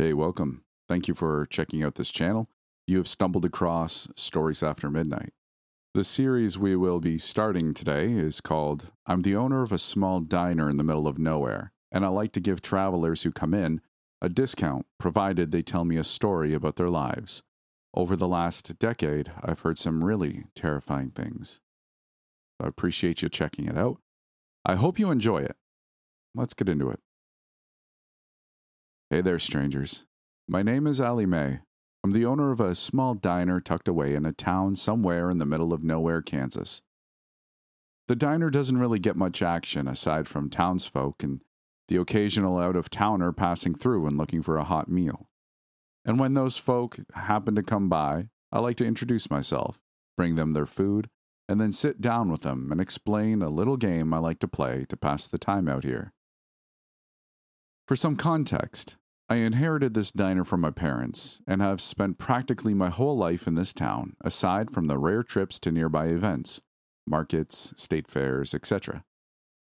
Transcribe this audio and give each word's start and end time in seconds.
Hey, 0.00 0.14
welcome. 0.14 0.64
Thank 0.88 1.08
you 1.08 1.14
for 1.14 1.44
checking 1.44 1.84
out 1.84 1.96
this 1.96 2.10
channel. 2.10 2.48
You 2.86 2.96
have 2.96 3.06
stumbled 3.06 3.44
across 3.44 4.08
Stories 4.16 4.62
After 4.62 4.90
Midnight. 4.90 5.34
The 5.92 6.04
series 6.04 6.56
we 6.56 6.74
will 6.74 7.00
be 7.00 7.18
starting 7.18 7.74
today 7.74 8.10
is 8.12 8.40
called 8.40 8.92
I'm 9.04 9.20
the 9.20 9.36
owner 9.36 9.62
of 9.62 9.72
a 9.72 9.78
small 9.78 10.20
diner 10.20 10.70
in 10.70 10.78
the 10.78 10.84
middle 10.84 11.06
of 11.06 11.18
nowhere, 11.18 11.72
and 11.92 12.02
I 12.02 12.08
like 12.08 12.32
to 12.32 12.40
give 12.40 12.62
travelers 12.62 13.24
who 13.24 13.30
come 13.30 13.52
in 13.52 13.82
a 14.22 14.30
discount 14.30 14.86
provided 14.98 15.50
they 15.50 15.60
tell 15.60 15.84
me 15.84 15.98
a 15.98 16.02
story 16.02 16.54
about 16.54 16.76
their 16.76 16.88
lives. 16.88 17.42
Over 17.92 18.16
the 18.16 18.26
last 18.26 18.78
decade, 18.78 19.30
I've 19.42 19.60
heard 19.60 19.76
some 19.76 20.02
really 20.02 20.44
terrifying 20.54 21.10
things. 21.10 21.60
I 22.58 22.68
appreciate 22.68 23.20
you 23.20 23.28
checking 23.28 23.66
it 23.66 23.76
out. 23.76 23.98
I 24.64 24.76
hope 24.76 24.98
you 24.98 25.10
enjoy 25.10 25.42
it. 25.42 25.56
Let's 26.34 26.54
get 26.54 26.70
into 26.70 26.88
it. 26.88 27.00
Hey 29.12 29.22
there, 29.22 29.40
strangers. 29.40 30.04
My 30.46 30.62
name 30.62 30.86
is 30.86 31.00
Allie-Mae. 31.00 31.58
I'm 32.04 32.12
the 32.12 32.24
owner 32.24 32.52
of 32.52 32.60
a 32.60 32.76
small 32.76 33.14
diner 33.14 33.60
tucked 33.60 33.88
away 33.88 34.14
in 34.14 34.24
a 34.24 34.32
town 34.32 34.76
somewhere 34.76 35.28
in 35.30 35.38
the 35.38 35.44
middle 35.44 35.72
of 35.72 35.82
nowhere, 35.82 36.22
Kansas. 36.22 36.80
The 38.06 38.14
diner 38.14 38.50
doesn't 38.50 38.78
really 38.78 39.00
get 39.00 39.16
much 39.16 39.42
action 39.42 39.88
aside 39.88 40.28
from 40.28 40.48
townsfolk 40.48 41.24
and 41.24 41.40
the 41.88 41.96
occasional 41.96 42.60
out 42.60 42.76
of 42.76 42.88
towner 42.88 43.32
passing 43.32 43.74
through 43.74 44.06
and 44.06 44.16
looking 44.16 44.42
for 44.42 44.54
a 44.54 44.62
hot 44.62 44.88
meal. 44.88 45.26
And 46.04 46.20
when 46.20 46.34
those 46.34 46.56
folk 46.56 46.98
happen 47.14 47.56
to 47.56 47.64
come 47.64 47.88
by, 47.88 48.28
I 48.52 48.60
like 48.60 48.76
to 48.76 48.86
introduce 48.86 49.28
myself, 49.28 49.80
bring 50.16 50.36
them 50.36 50.52
their 50.52 50.66
food, 50.66 51.08
and 51.48 51.60
then 51.60 51.72
sit 51.72 52.00
down 52.00 52.30
with 52.30 52.42
them 52.42 52.70
and 52.70 52.80
explain 52.80 53.42
a 53.42 53.48
little 53.48 53.76
game 53.76 54.14
I 54.14 54.18
like 54.18 54.38
to 54.38 54.46
play 54.46 54.86
to 54.88 54.96
pass 54.96 55.26
the 55.26 55.36
time 55.36 55.68
out 55.68 55.82
here. 55.82 56.12
For 57.88 57.96
some 57.96 58.14
context, 58.14 58.96
I 59.30 59.36
inherited 59.36 59.94
this 59.94 60.10
diner 60.10 60.42
from 60.42 60.60
my 60.60 60.72
parents 60.72 61.40
and 61.46 61.62
have 61.62 61.80
spent 61.80 62.18
practically 62.18 62.74
my 62.74 62.88
whole 62.88 63.16
life 63.16 63.46
in 63.46 63.54
this 63.54 63.72
town, 63.72 64.16
aside 64.24 64.72
from 64.72 64.86
the 64.86 64.98
rare 64.98 65.22
trips 65.22 65.60
to 65.60 65.70
nearby 65.70 66.06
events, 66.06 66.60
markets, 67.06 67.72
state 67.76 68.08
fairs, 68.08 68.54
etc. 68.54 69.04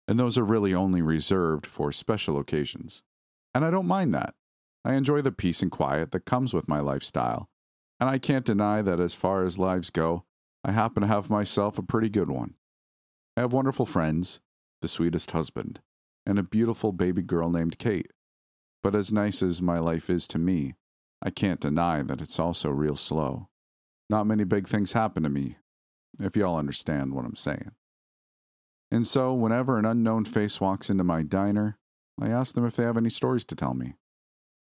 And 0.08 0.20
those 0.20 0.38
are 0.38 0.44
really 0.44 0.76
only 0.76 1.02
reserved 1.02 1.66
for 1.66 1.92
special 1.92 2.38
occasions. 2.38 3.02
And 3.56 3.66
I 3.66 3.72
don't 3.72 3.88
mind 3.88 4.14
that. 4.14 4.36
I 4.84 4.94
enjoy 4.94 5.22
the 5.22 5.32
peace 5.32 5.64
and 5.64 5.72
quiet 5.72 6.12
that 6.12 6.26
comes 6.26 6.54
with 6.54 6.68
my 6.68 6.80
lifestyle. 6.80 7.50
And 8.00 8.08
I 8.08 8.20
can't 8.20 8.46
deny 8.46 8.84
that 8.84 9.00
as 9.00 9.16
far 9.16 9.44
as 9.44 9.58
lives 9.58 9.90
go, 9.90 10.26
I 10.64 10.74
happen 10.74 11.02
to 11.02 11.08
have 11.08 11.32
myself 11.32 11.80
a 11.80 11.84
pretty 11.84 12.10
good 12.10 12.30
one. 12.30 12.54
I 13.36 13.42
have 13.42 13.52
wonderful 13.52 13.88
friends, 13.88 14.42
the 14.84 14.88
sweetest 14.88 15.32
husband, 15.32 15.80
and 16.24 16.38
a 16.38 16.44
beautiful 16.44 16.92
baby 16.92 17.24
girl 17.24 17.50
named 17.50 17.80
Kate. 17.80 18.12
But 18.86 18.94
as 18.94 19.12
nice 19.12 19.42
as 19.42 19.64
my 19.64 19.80
life 19.80 20.12
is 20.12 20.28
to 20.28 20.38
me, 20.38 20.76
I 21.20 21.32
can't 21.32 21.60
deny 21.60 22.04
that 22.04 22.22
it's 22.22 22.38
also 22.38 22.70
real 22.70 22.96
slow. 22.96 23.50
Not 24.12 24.28
many 24.28 24.44
big 24.44 24.68
things 24.68 24.94
happen 24.94 25.24
to 25.24 25.30
me, 25.30 25.58
if 26.22 26.36
y'all 26.36 26.60
understand 26.60 27.16
what 27.16 27.26
I'm 27.26 27.36
saying. 27.36 27.72
And 28.92 29.08
so, 29.08 29.34
whenever 29.34 29.80
an 29.80 29.86
unknown 29.86 30.26
face 30.26 30.62
walks 30.62 30.92
into 30.92 31.04
my 31.04 31.24
diner, 31.24 31.80
I 32.22 32.30
ask 32.30 32.54
them 32.54 32.64
if 32.64 32.76
they 32.76 32.84
have 32.84 32.96
any 32.96 33.10
stories 33.10 33.44
to 33.46 33.56
tell 33.56 33.74
me. 33.74 33.96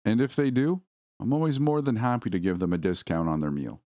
And 0.04 0.20
if 0.20 0.36
they 0.36 0.50
do, 0.50 0.82
I'm 1.18 1.32
always 1.32 1.58
more 1.58 1.80
than 1.80 1.96
happy 1.96 2.28
to 2.28 2.38
give 2.38 2.58
them 2.58 2.74
a 2.74 2.78
discount 2.78 3.30
on 3.30 3.40
their 3.40 3.50
meal. 3.50 3.80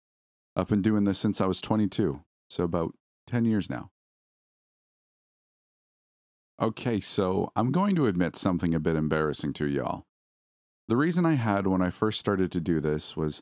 I've 0.55 0.67
been 0.67 0.81
doing 0.81 1.03
this 1.03 1.19
since 1.19 1.41
I 1.41 1.45
was 1.45 1.61
22, 1.61 2.23
so 2.49 2.63
about 2.63 2.95
10 3.27 3.45
years 3.45 3.69
now. 3.69 3.91
Okay, 6.59 6.99
so 6.99 7.51
I'm 7.55 7.71
going 7.71 7.95
to 7.97 8.07
admit 8.07 8.35
something 8.35 8.73
a 8.73 8.79
bit 8.79 8.95
embarrassing 8.95 9.53
to 9.53 9.67
y'all. 9.67 10.07
The 10.87 10.97
reason 10.97 11.25
I 11.25 11.33
had 11.33 11.65
when 11.65 11.81
I 11.81 11.89
first 11.89 12.19
started 12.19 12.51
to 12.51 12.59
do 12.59 12.81
this 12.81 13.15
was 13.15 13.41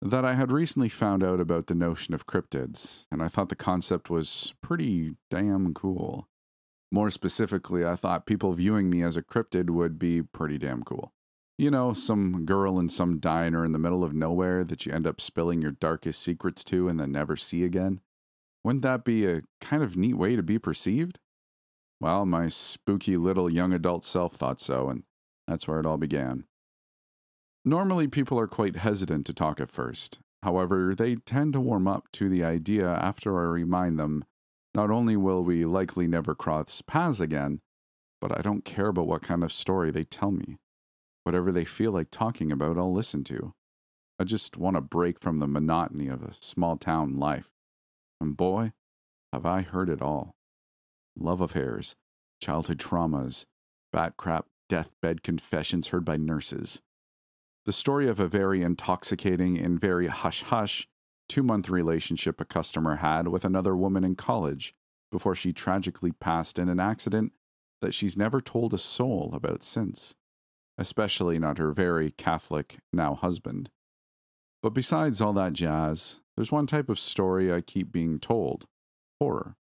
that 0.00 0.24
I 0.24 0.34
had 0.34 0.52
recently 0.52 0.88
found 0.88 1.24
out 1.24 1.40
about 1.40 1.66
the 1.66 1.74
notion 1.74 2.14
of 2.14 2.26
cryptids, 2.26 3.06
and 3.10 3.22
I 3.22 3.28
thought 3.28 3.48
the 3.48 3.56
concept 3.56 4.10
was 4.10 4.54
pretty 4.62 5.16
damn 5.30 5.74
cool. 5.74 6.28
More 6.90 7.10
specifically, 7.10 7.84
I 7.84 7.96
thought 7.96 8.26
people 8.26 8.52
viewing 8.52 8.90
me 8.90 9.02
as 9.02 9.16
a 9.16 9.22
cryptid 9.22 9.70
would 9.70 9.98
be 9.98 10.22
pretty 10.22 10.58
damn 10.58 10.82
cool. 10.82 11.12
You 11.58 11.70
know, 11.70 11.92
some 11.92 12.44
girl 12.44 12.78
in 12.78 12.88
some 12.88 13.18
diner 13.18 13.64
in 13.64 13.72
the 13.72 13.78
middle 13.78 14.04
of 14.04 14.14
nowhere 14.14 14.64
that 14.64 14.86
you 14.86 14.92
end 14.92 15.06
up 15.06 15.20
spilling 15.20 15.62
your 15.62 15.70
darkest 15.70 16.22
secrets 16.22 16.64
to 16.64 16.88
and 16.88 16.98
then 16.98 17.12
never 17.12 17.36
see 17.36 17.64
again. 17.64 18.00
Wouldn't 18.64 18.82
that 18.82 19.04
be 19.04 19.26
a 19.26 19.42
kind 19.60 19.82
of 19.82 19.96
neat 19.96 20.14
way 20.14 20.36
to 20.36 20.42
be 20.42 20.58
perceived? 20.58 21.18
Well, 22.00 22.26
my 22.26 22.48
spooky 22.48 23.16
little 23.16 23.52
young 23.52 23.72
adult 23.72 24.04
self 24.04 24.34
thought 24.34 24.60
so, 24.60 24.88
and 24.88 25.04
that's 25.46 25.66
where 25.68 25.80
it 25.80 25.86
all 25.86 25.98
began. 25.98 26.44
Normally, 27.64 28.08
people 28.08 28.38
are 28.40 28.48
quite 28.48 28.76
hesitant 28.76 29.24
to 29.26 29.34
talk 29.34 29.60
at 29.60 29.70
first. 29.70 30.18
However, 30.42 30.94
they 30.94 31.14
tend 31.14 31.52
to 31.52 31.60
warm 31.60 31.86
up 31.86 32.10
to 32.12 32.28
the 32.28 32.42
idea 32.42 32.88
after 32.88 33.38
I 33.38 33.44
remind 33.44 33.98
them 33.98 34.24
not 34.74 34.90
only 34.90 35.16
will 35.16 35.44
we 35.44 35.64
likely 35.64 36.08
never 36.08 36.34
cross 36.34 36.82
paths 36.82 37.20
again, 37.20 37.60
but 38.20 38.36
I 38.36 38.42
don't 38.42 38.64
care 38.64 38.88
about 38.88 39.06
what 39.06 39.22
kind 39.22 39.44
of 39.44 39.52
story 39.52 39.90
they 39.90 40.02
tell 40.02 40.32
me. 40.32 40.56
Whatever 41.24 41.52
they 41.52 41.64
feel 41.64 41.92
like 41.92 42.08
talking 42.10 42.50
about, 42.50 42.78
I'll 42.78 42.92
listen 42.92 43.22
to. 43.24 43.52
I 44.18 44.24
just 44.24 44.56
want 44.56 44.76
a 44.76 44.80
break 44.80 45.20
from 45.20 45.38
the 45.38 45.46
monotony 45.46 46.08
of 46.08 46.22
a 46.22 46.32
small 46.32 46.76
town 46.76 47.18
life. 47.18 47.50
And 48.20 48.36
boy, 48.36 48.72
have 49.32 49.46
I 49.46 49.62
heard 49.62 49.88
it 49.88 50.02
all 50.02 50.34
love 51.16 51.40
affairs, 51.40 51.94
childhood 52.40 52.78
traumas, 52.78 53.44
bat 53.92 54.14
crap 54.16 54.46
deathbed 54.68 55.22
confessions 55.22 55.88
heard 55.88 56.04
by 56.04 56.16
nurses. 56.16 56.80
The 57.64 57.72
story 57.72 58.08
of 58.08 58.18
a 58.18 58.28
very 58.28 58.62
intoxicating 58.62 59.58
and 59.58 59.80
very 59.80 60.08
hush 60.08 60.42
hush 60.42 60.88
two 61.28 61.42
month 61.42 61.68
relationship 61.68 62.40
a 62.40 62.44
customer 62.44 62.96
had 62.96 63.28
with 63.28 63.44
another 63.44 63.76
woman 63.76 64.04
in 64.04 64.16
college 64.16 64.74
before 65.10 65.34
she 65.34 65.52
tragically 65.52 66.12
passed 66.12 66.58
in 66.58 66.68
an 66.68 66.80
accident 66.80 67.32
that 67.80 67.94
she's 67.94 68.16
never 68.16 68.40
told 68.40 68.74
a 68.74 68.78
soul 68.78 69.30
about 69.34 69.62
since 69.62 70.16
especially 70.78 71.38
not 71.38 71.58
her 71.58 71.72
very 71.72 72.10
Catholic 72.10 72.78
now 72.92 73.14
husband. 73.14 73.70
But 74.62 74.70
besides 74.74 75.20
all 75.20 75.32
that 75.34 75.52
jazz, 75.52 76.20
there's 76.36 76.52
one 76.52 76.66
type 76.66 76.88
of 76.88 76.98
story 76.98 77.52
I 77.52 77.60
keep 77.60 77.92
being 77.92 78.18
told 78.18 78.66
horror. 79.20 79.56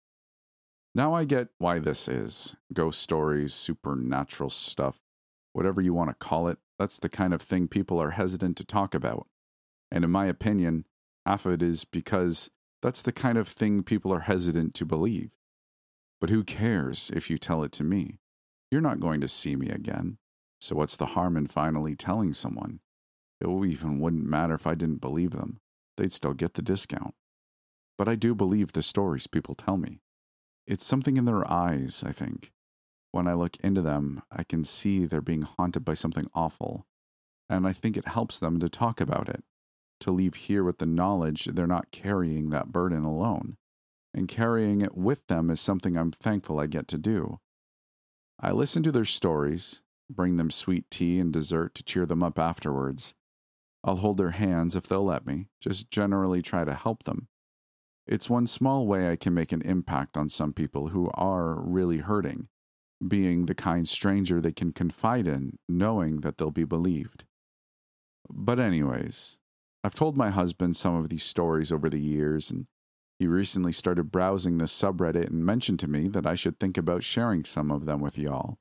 Now 0.95 1.15
I 1.15 1.25
get 1.25 1.49
why 1.59 1.79
this 1.79 2.09
is 2.09 2.57
ghost 2.73 3.01
stories, 3.01 3.53
supernatural 3.53 4.51
stuff, 4.51 5.01
whatever 5.53 5.81
you 5.81 5.93
want 5.93 6.11
to 6.11 6.15
call 6.15 6.49
it. 6.49 6.59
That's 6.79 6.99
the 6.99 7.09
kind 7.09 7.33
of 7.33 7.43
thing 7.43 7.69
people 7.69 8.01
are 8.01 8.11
hesitant 8.11 8.57
to 8.59 8.65
talk 8.65 8.95
about. 8.95 9.27
And 9.91 10.05
in 10.05 10.11
my 10.11 10.27
opinion, 10.27 10.85
half 11.25 11.47
of 11.47 11.53
it 11.53 11.63
is 11.63 11.85
because 11.85 12.51
that's 12.83 13.03
the 13.03 13.13
kind 13.13 13.39
of 13.39 13.49
thing 13.49 13.83
people 13.83 14.13
are 14.13 14.21
hesitant 14.21 14.75
to 14.75 14.85
believe. 14.85 15.33
But 16.21 16.31
who 16.31 16.45
cares 16.45 17.11
if 17.15 17.31
you 17.31 17.39
tell 17.39 17.63
it 17.63 17.73
to 17.73 17.85
me? 17.85 18.19
You're 18.71 18.81
not 18.81 19.01
going 19.01 19.21
to 19.21 19.29
see 19.29 19.57
me 19.57 19.69
again. 19.69 20.19
So, 20.61 20.75
what's 20.77 20.97
the 20.97 21.07
harm 21.07 21.37
in 21.37 21.47
finally 21.47 21.95
telling 21.95 22.33
someone? 22.33 22.81
It 23.41 23.49
even 23.49 24.01
wouldn't 24.01 24.25
matter 24.25 24.55
if 24.55 24.67
I 24.67 24.75
didn't 24.75 25.01
believe 25.01 25.33
them, 25.33 25.61
they'd 25.97 26.13
still 26.13 26.33
get 26.33 26.55
the 26.55 26.63
discount. 26.63 27.15
But 27.99 28.09
I 28.09 28.15
do 28.15 28.35
believe 28.35 28.73
the 28.73 28.83
stories 28.83 29.27
people 29.27 29.55
tell 29.55 29.77
me. 29.77 30.01
It's 30.67 30.85
something 30.85 31.17
in 31.17 31.27
their 31.27 31.49
eyes, 31.51 32.03
I 32.07 32.13
think. 32.13 32.53
When 33.17 33.27
I 33.27 33.33
look 33.33 33.57
into 33.65 33.81
them, 33.81 34.23
I 34.31 34.45
can 34.45 34.63
see 34.63 35.07
they're 35.07 35.23
being 35.23 35.41
haunted 35.41 35.87
by 35.87 35.95
something 35.95 36.27
awful, 36.35 36.87
and 37.49 37.67
I 37.67 37.73
think 37.73 37.97
it 37.97 38.09
helps 38.09 38.39
them 38.39 38.61
to 38.61 38.69
talk 38.69 39.01
about 39.01 39.31
it, 39.31 39.43
to 40.01 40.11
leave 40.11 40.35
here 40.35 40.63
with 40.63 40.77
the 40.77 40.85
knowledge 40.85 41.47
they're 41.47 41.67
not 41.67 41.91
carrying 41.91 42.51
that 42.51 42.73
burden 42.73 43.05
alone. 43.05 43.57
And 44.13 44.29
carrying 44.29 44.83
it 44.83 44.99
with 44.99 45.29
them 45.29 45.49
is 45.49 45.63
something 45.63 45.97
I'm 45.97 46.13
thankful 46.13 46.61
I 46.61 46.67
get 46.67 46.89
to 46.89 46.99
do. 46.99 47.41
I 48.39 48.51
listen 48.51 48.83
to 48.83 48.93
their 48.93 49.07
stories, 49.07 49.81
bring 50.11 50.37
them 50.37 50.51
sweet 50.51 50.91
tea 50.91 51.19
and 51.19 51.33
dessert 51.33 51.75
to 51.77 51.83
cheer 51.83 52.05
them 52.05 52.23
up 52.23 52.39
afterwards. 52.39 53.15
I'll 53.83 53.97
hold 53.97 54.19
their 54.19 54.33
hands 54.33 54.77
if 54.77 54.87
they'll 54.87 55.03
let 55.03 55.27
me, 55.27 55.47
just 55.59 55.91
generally 55.91 56.43
try 56.43 56.65
to 56.65 56.75
help 56.75 57.05
them. 57.05 57.29
It's 58.07 58.29
one 58.29 58.47
small 58.47 58.87
way 58.87 59.11
I 59.11 59.17
can 59.17 59.33
make 59.33 59.53
an 59.53 59.63
impact 59.63 60.19
on 60.19 60.29
some 60.29 60.53
people 60.53 60.89
who 60.89 61.11
are 61.15 61.59
really 61.59 61.99
hurting, 62.01 62.49
being 63.07 63.47
the 63.47 63.55
kind 63.55 63.89
stranger 63.89 64.41
they 64.41 64.53
can 64.53 64.73
confide 64.73 65.27
in, 65.27 65.59
knowing 65.69 66.21
that 66.21 66.39
they'll 66.39 66.51
be 66.51 66.65
believed. 66.65 67.25
But, 68.29 68.59
anyways, 68.59 69.39
I've 69.85 69.95
told 69.95 70.17
my 70.17 70.31
husband 70.31 70.77
some 70.77 70.97
of 70.97 71.09
these 71.09 71.25
stories 71.25 71.71
over 71.71 71.89
the 71.89 72.01
years, 72.01 72.51
and 72.51 72.67
he 73.19 73.27
recently 73.27 73.73
started 73.73 74.11
browsing 74.11 74.59
the 74.59 74.65
subreddit 74.65 75.29
and 75.29 75.45
mentioned 75.45 75.79
to 75.81 75.89
me 75.89 76.09
that 76.09 76.27
I 76.27 76.35
should 76.35 76.59
think 76.59 76.77
about 76.77 77.05
sharing 77.05 77.45
some 77.45 77.71
of 77.71 77.85
them 77.85 78.01
with 78.01 78.19
y'all. 78.19 78.59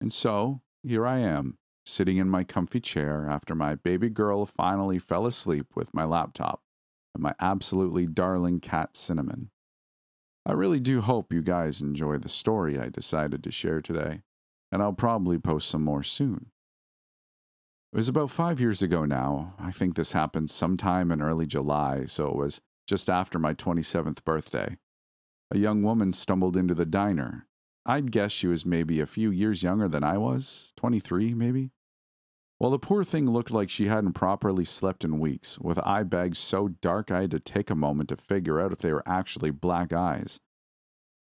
And 0.00 0.12
so, 0.12 0.62
here 0.82 1.06
I 1.06 1.18
am, 1.18 1.58
sitting 1.84 2.16
in 2.16 2.28
my 2.28 2.44
comfy 2.44 2.80
chair 2.80 3.26
after 3.28 3.54
my 3.54 3.74
baby 3.74 4.08
girl 4.08 4.46
finally 4.46 4.98
fell 4.98 5.26
asleep 5.26 5.66
with 5.74 5.92
my 5.92 6.04
laptop 6.04 6.62
and 7.14 7.22
my 7.22 7.34
absolutely 7.40 8.06
darling 8.06 8.60
cat 8.60 8.96
Cinnamon. 8.96 9.50
I 10.48 10.52
really 10.52 10.80
do 10.80 11.02
hope 11.02 11.30
you 11.30 11.42
guys 11.42 11.82
enjoy 11.82 12.16
the 12.16 12.30
story 12.30 12.78
I 12.78 12.88
decided 12.88 13.44
to 13.44 13.50
share 13.50 13.82
today, 13.82 14.22
and 14.72 14.80
I'll 14.80 14.94
probably 14.94 15.38
post 15.38 15.68
some 15.68 15.84
more 15.84 16.02
soon. 16.02 16.46
It 17.92 17.96
was 17.98 18.08
about 18.08 18.30
five 18.30 18.58
years 18.58 18.80
ago 18.80 19.04
now. 19.04 19.52
I 19.58 19.72
think 19.72 19.94
this 19.94 20.12
happened 20.12 20.48
sometime 20.48 21.12
in 21.12 21.20
early 21.20 21.44
July, 21.44 22.06
so 22.06 22.28
it 22.28 22.34
was 22.34 22.62
just 22.86 23.10
after 23.10 23.38
my 23.38 23.52
27th 23.52 24.24
birthday. 24.24 24.78
A 25.50 25.58
young 25.58 25.82
woman 25.82 26.14
stumbled 26.14 26.56
into 26.56 26.74
the 26.74 26.86
diner. 26.86 27.46
I'd 27.84 28.10
guess 28.10 28.32
she 28.32 28.46
was 28.46 28.64
maybe 28.64 29.00
a 29.00 29.06
few 29.06 29.30
years 29.30 29.62
younger 29.62 29.86
than 29.86 30.02
I 30.02 30.16
was, 30.16 30.72
23 30.78 31.34
maybe. 31.34 31.72
Well, 32.60 32.70
the 32.72 32.78
poor 32.78 33.04
thing 33.04 33.30
looked 33.30 33.52
like 33.52 33.70
she 33.70 33.86
hadn't 33.86 34.14
properly 34.14 34.64
slept 34.64 35.04
in 35.04 35.20
weeks, 35.20 35.60
with 35.60 35.78
eye 35.86 36.02
bags 36.02 36.38
so 36.38 36.68
dark 36.68 37.10
I 37.10 37.22
had 37.22 37.30
to 37.30 37.38
take 37.38 37.70
a 37.70 37.76
moment 37.76 38.08
to 38.08 38.16
figure 38.16 38.60
out 38.60 38.72
if 38.72 38.78
they 38.78 38.92
were 38.92 39.06
actually 39.06 39.50
black 39.50 39.92
eyes. 39.92 40.40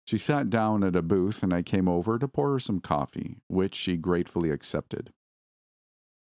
She 0.05 0.17
sat 0.17 0.49
down 0.49 0.83
at 0.83 0.97
a 0.97 1.01
booth, 1.01 1.41
and 1.41 1.53
I 1.53 1.61
came 1.61 1.87
over 1.87 2.19
to 2.19 2.27
pour 2.27 2.51
her 2.51 2.59
some 2.59 2.81
coffee, 2.81 3.37
which 3.47 3.73
she 3.73 3.95
gratefully 3.95 4.49
accepted. 4.49 5.13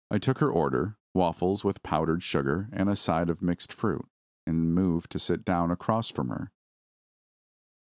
I 0.09 0.17
took 0.17 0.39
her 0.39 0.49
order, 0.49 0.97
waffles 1.13 1.63
with 1.63 1.83
powdered 1.83 2.23
sugar 2.23 2.67
and 2.73 2.89
a 2.89 2.95
side 2.95 3.29
of 3.29 3.43
mixed 3.43 3.71
fruit, 3.71 4.07
and 4.47 4.73
moved 4.73 5.11
to 5.11 5.19
sit 5.19 5.45
down 5.45 5.69
across 5.69 6.09
from 6.09 6.29
her. 6.29 6.51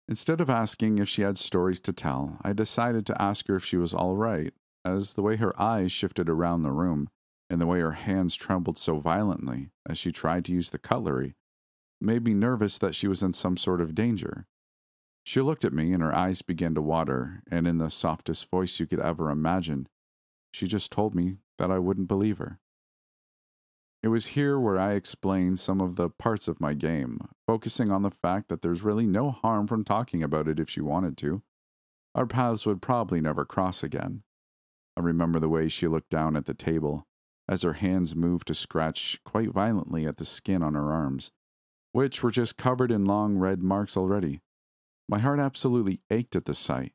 Instead 0.07 0.43
of 0.43 0.51
asking 0.51 0.99
if 0.99 1.09
she 1.09 1.23
had 1.23 1.39
stories 1.39 1.81
to 1.81 1.95
tell, 1.95 2.39
I 2.43 2.53
decided 2.53 3.07
to 3.07 3.23
ask 3.23 3.49
her 3.49 3.57
if 3.57 3.65
she 3.65 3.79
was 3.79 3.95
all 3.95 4.17
right, 4.17 4.53
as 4.85 5.15
the 5.15 5.23
way 5.23 5.37
her 5.37 5.59
eyes 5.61 5.93
shifted 5.93 6.29
around 6.29 6.63
the 6.63 6.73
room 6.73 7.09
and 7.49 7.61
the 7.61 7.67
way 7.67 7.81
her 7.81 7.93
hands 7.93 8.37
trembled 8.37 8.79
so 8.79 8.99
violently 8.99 9.71
as 9.89 9.99
she 9.99 10.13
tried 10.13 10.45
to 10.45 10.53
use 10.53 10.71
the 10.71 10.79
cutlery 10.79 11.35
made 12.01 12.25
me 12.25 12.33
nervous 12.33 12.79
that 12.79 12.95
she 12.95 13.07
was 13.07 13.23
in 13.23 13.33
some 13.33 13.57
sort 13.57 13.81
of 13.81 13.95
danger. 13.95 14.47
She 15.23 15.41
looked 15.41 15.65
at 15.65 15.73
me 15.73 15.93
and 15.93 16.03
her 16.03 16.15
eyes 16.15 16.43
began 16.43 16.75
to 16.75 16.83
water, 16.83 17.43
and 17.51 17.69
in 17.69 17.79
the 17.79 17.91
softest 17.91 18.51
voice 18.51 18.81
you 18.81 18.87
could 18.87 19.01
ever 19.01 19.31
imagine, 19.31 19.87
she 20.53 20.67
just 20.67 20.91
told 20.91 21.15
me 21.15 21.37
that 21.59 21.71
I 21.71 21.79
wouldn't 21.79 22.09
believe 22.09 22.39
her. 22.39 22.59
It 24.03 24.09
was 24.09 24.29
here 24.29 24.59
where 24.59 24.79
I 24.79 24.95
explained 24.95 25.59
some 25.59 25.81
of 25.81 25.97
the 25.97 26.09
parts 26.09 26.49
of 26.49 26.61
my 26.61 26.73
game, 26.73 27.21
focusing 27.47 27.91
on 27.91 28.01
the 28.01 28.11
fact 28.11 28.49
that 28.49 28.63
there's 28.63 28.83
really 28.83 29.07
no 29.07 29.31
harm 29.31 29.67
from 29.67 29.85
talking 29.85 30.23
about 30.23 30.49
it 30.49 30.59
if 30.59 30.71
she 30.71 30.81
wanted 30.81 31.19
to. 31.19 31.43
Our 32.15 32.27
paths 32.27 32.65
would 32.65 32.81
probably 32.81 33.21
never 33.21 33.45
cross 33.45 33.83
again. 33.83 34.23
I 35.01 35.03
remember 35.03 35.41
the 35.41 35.49
way 35.49 35.69
she 35.69 35.89
looked 35.89 36.11
down 36.11 36.37
at 36.37 36.45
the 36.45 36.53
table 36.53 37.07
as 37.49 37.63
her 37.63 37.73
hands 37.73 38.15
moved 38.15 38.47
to 38.49 38.55
scratch 38.55 39.19
quite 39.25 39.49
violently 39.49 40.07
at 40.07 40.19
the 40.19 40.27
skin 40.27 40.63
on 40.63 40.75
her 40.75 40.93
arms, 40.93 41.31
which 41.93 42.23
were 42.23 42.31
just 42.31 42.59
covered 42.59 42.91
in 42.91 43.07
long 43.07 43.39
red 43.39 43.63
marks 43.63 43.97
already. 43.97 44.41
My 45.09 45.19
heart 45.19 45.41
absolutely 45.41 46.01
ached 46.11 46.37
at 46.37 46.45
the 46.45 46.55
sight, 46.55 46.93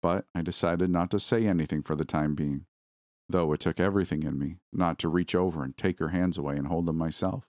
but 0.00 0.24
I 0.34 0.40
decided 0.40 0.88
not 0.88 1.10
to 1.10 1.18
say 1.18 1.46
anything 1.46 1.82
for 1.82 1.94
the 1.94 2.06
time 2.06 2.34
being 2.34 2.64
though 3.28 3.52
it 3.52 3.60
took 3.60 3.80
everything 3.80 4.22
in 4.22 4.38
me 4.38 4.58
not 4.72 4.98
to 4.98 5.08
reach 5.08 5.34
over 5.34 5.64
and 5.64 5.76
take 5.76 5.98
her 5.98 6.08
hands 6.08 6.38
away 6.38 6.56
and 6.56 6.66
hold 6.68 6.86
them 6.86 6.98
myself. 6.98 7.48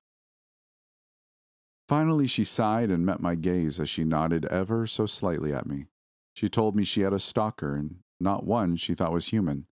Finally, 1.88 2.28
she 2.28 2.44
sighed 2.44 2.90
and 2.90 3.06
met 3.06 3.20
my 3.20 3.36
gaze 3.36 3.80
as 3.80 3.90
she 3.90 4.04
nodded 4.04 4.46
ever 4.46 4.88
so 4.88 5.06
slightly 5.06 5.54
at 5.54 5.68
me. 5.68 5.86
She 6.34 6.48
told 6.48 6.76
me 6.76 6.84
she 6.84 7.02
had 7.02 7.14
a 7.14 7.20
stalker, 7.20 7.76
and 7.76 7.98
not 8.20 8.46
one 8.46 8.78
she 8.78 8.96
thought 8.96 9.12
was 9.12 9.28
human. 9.28 9.68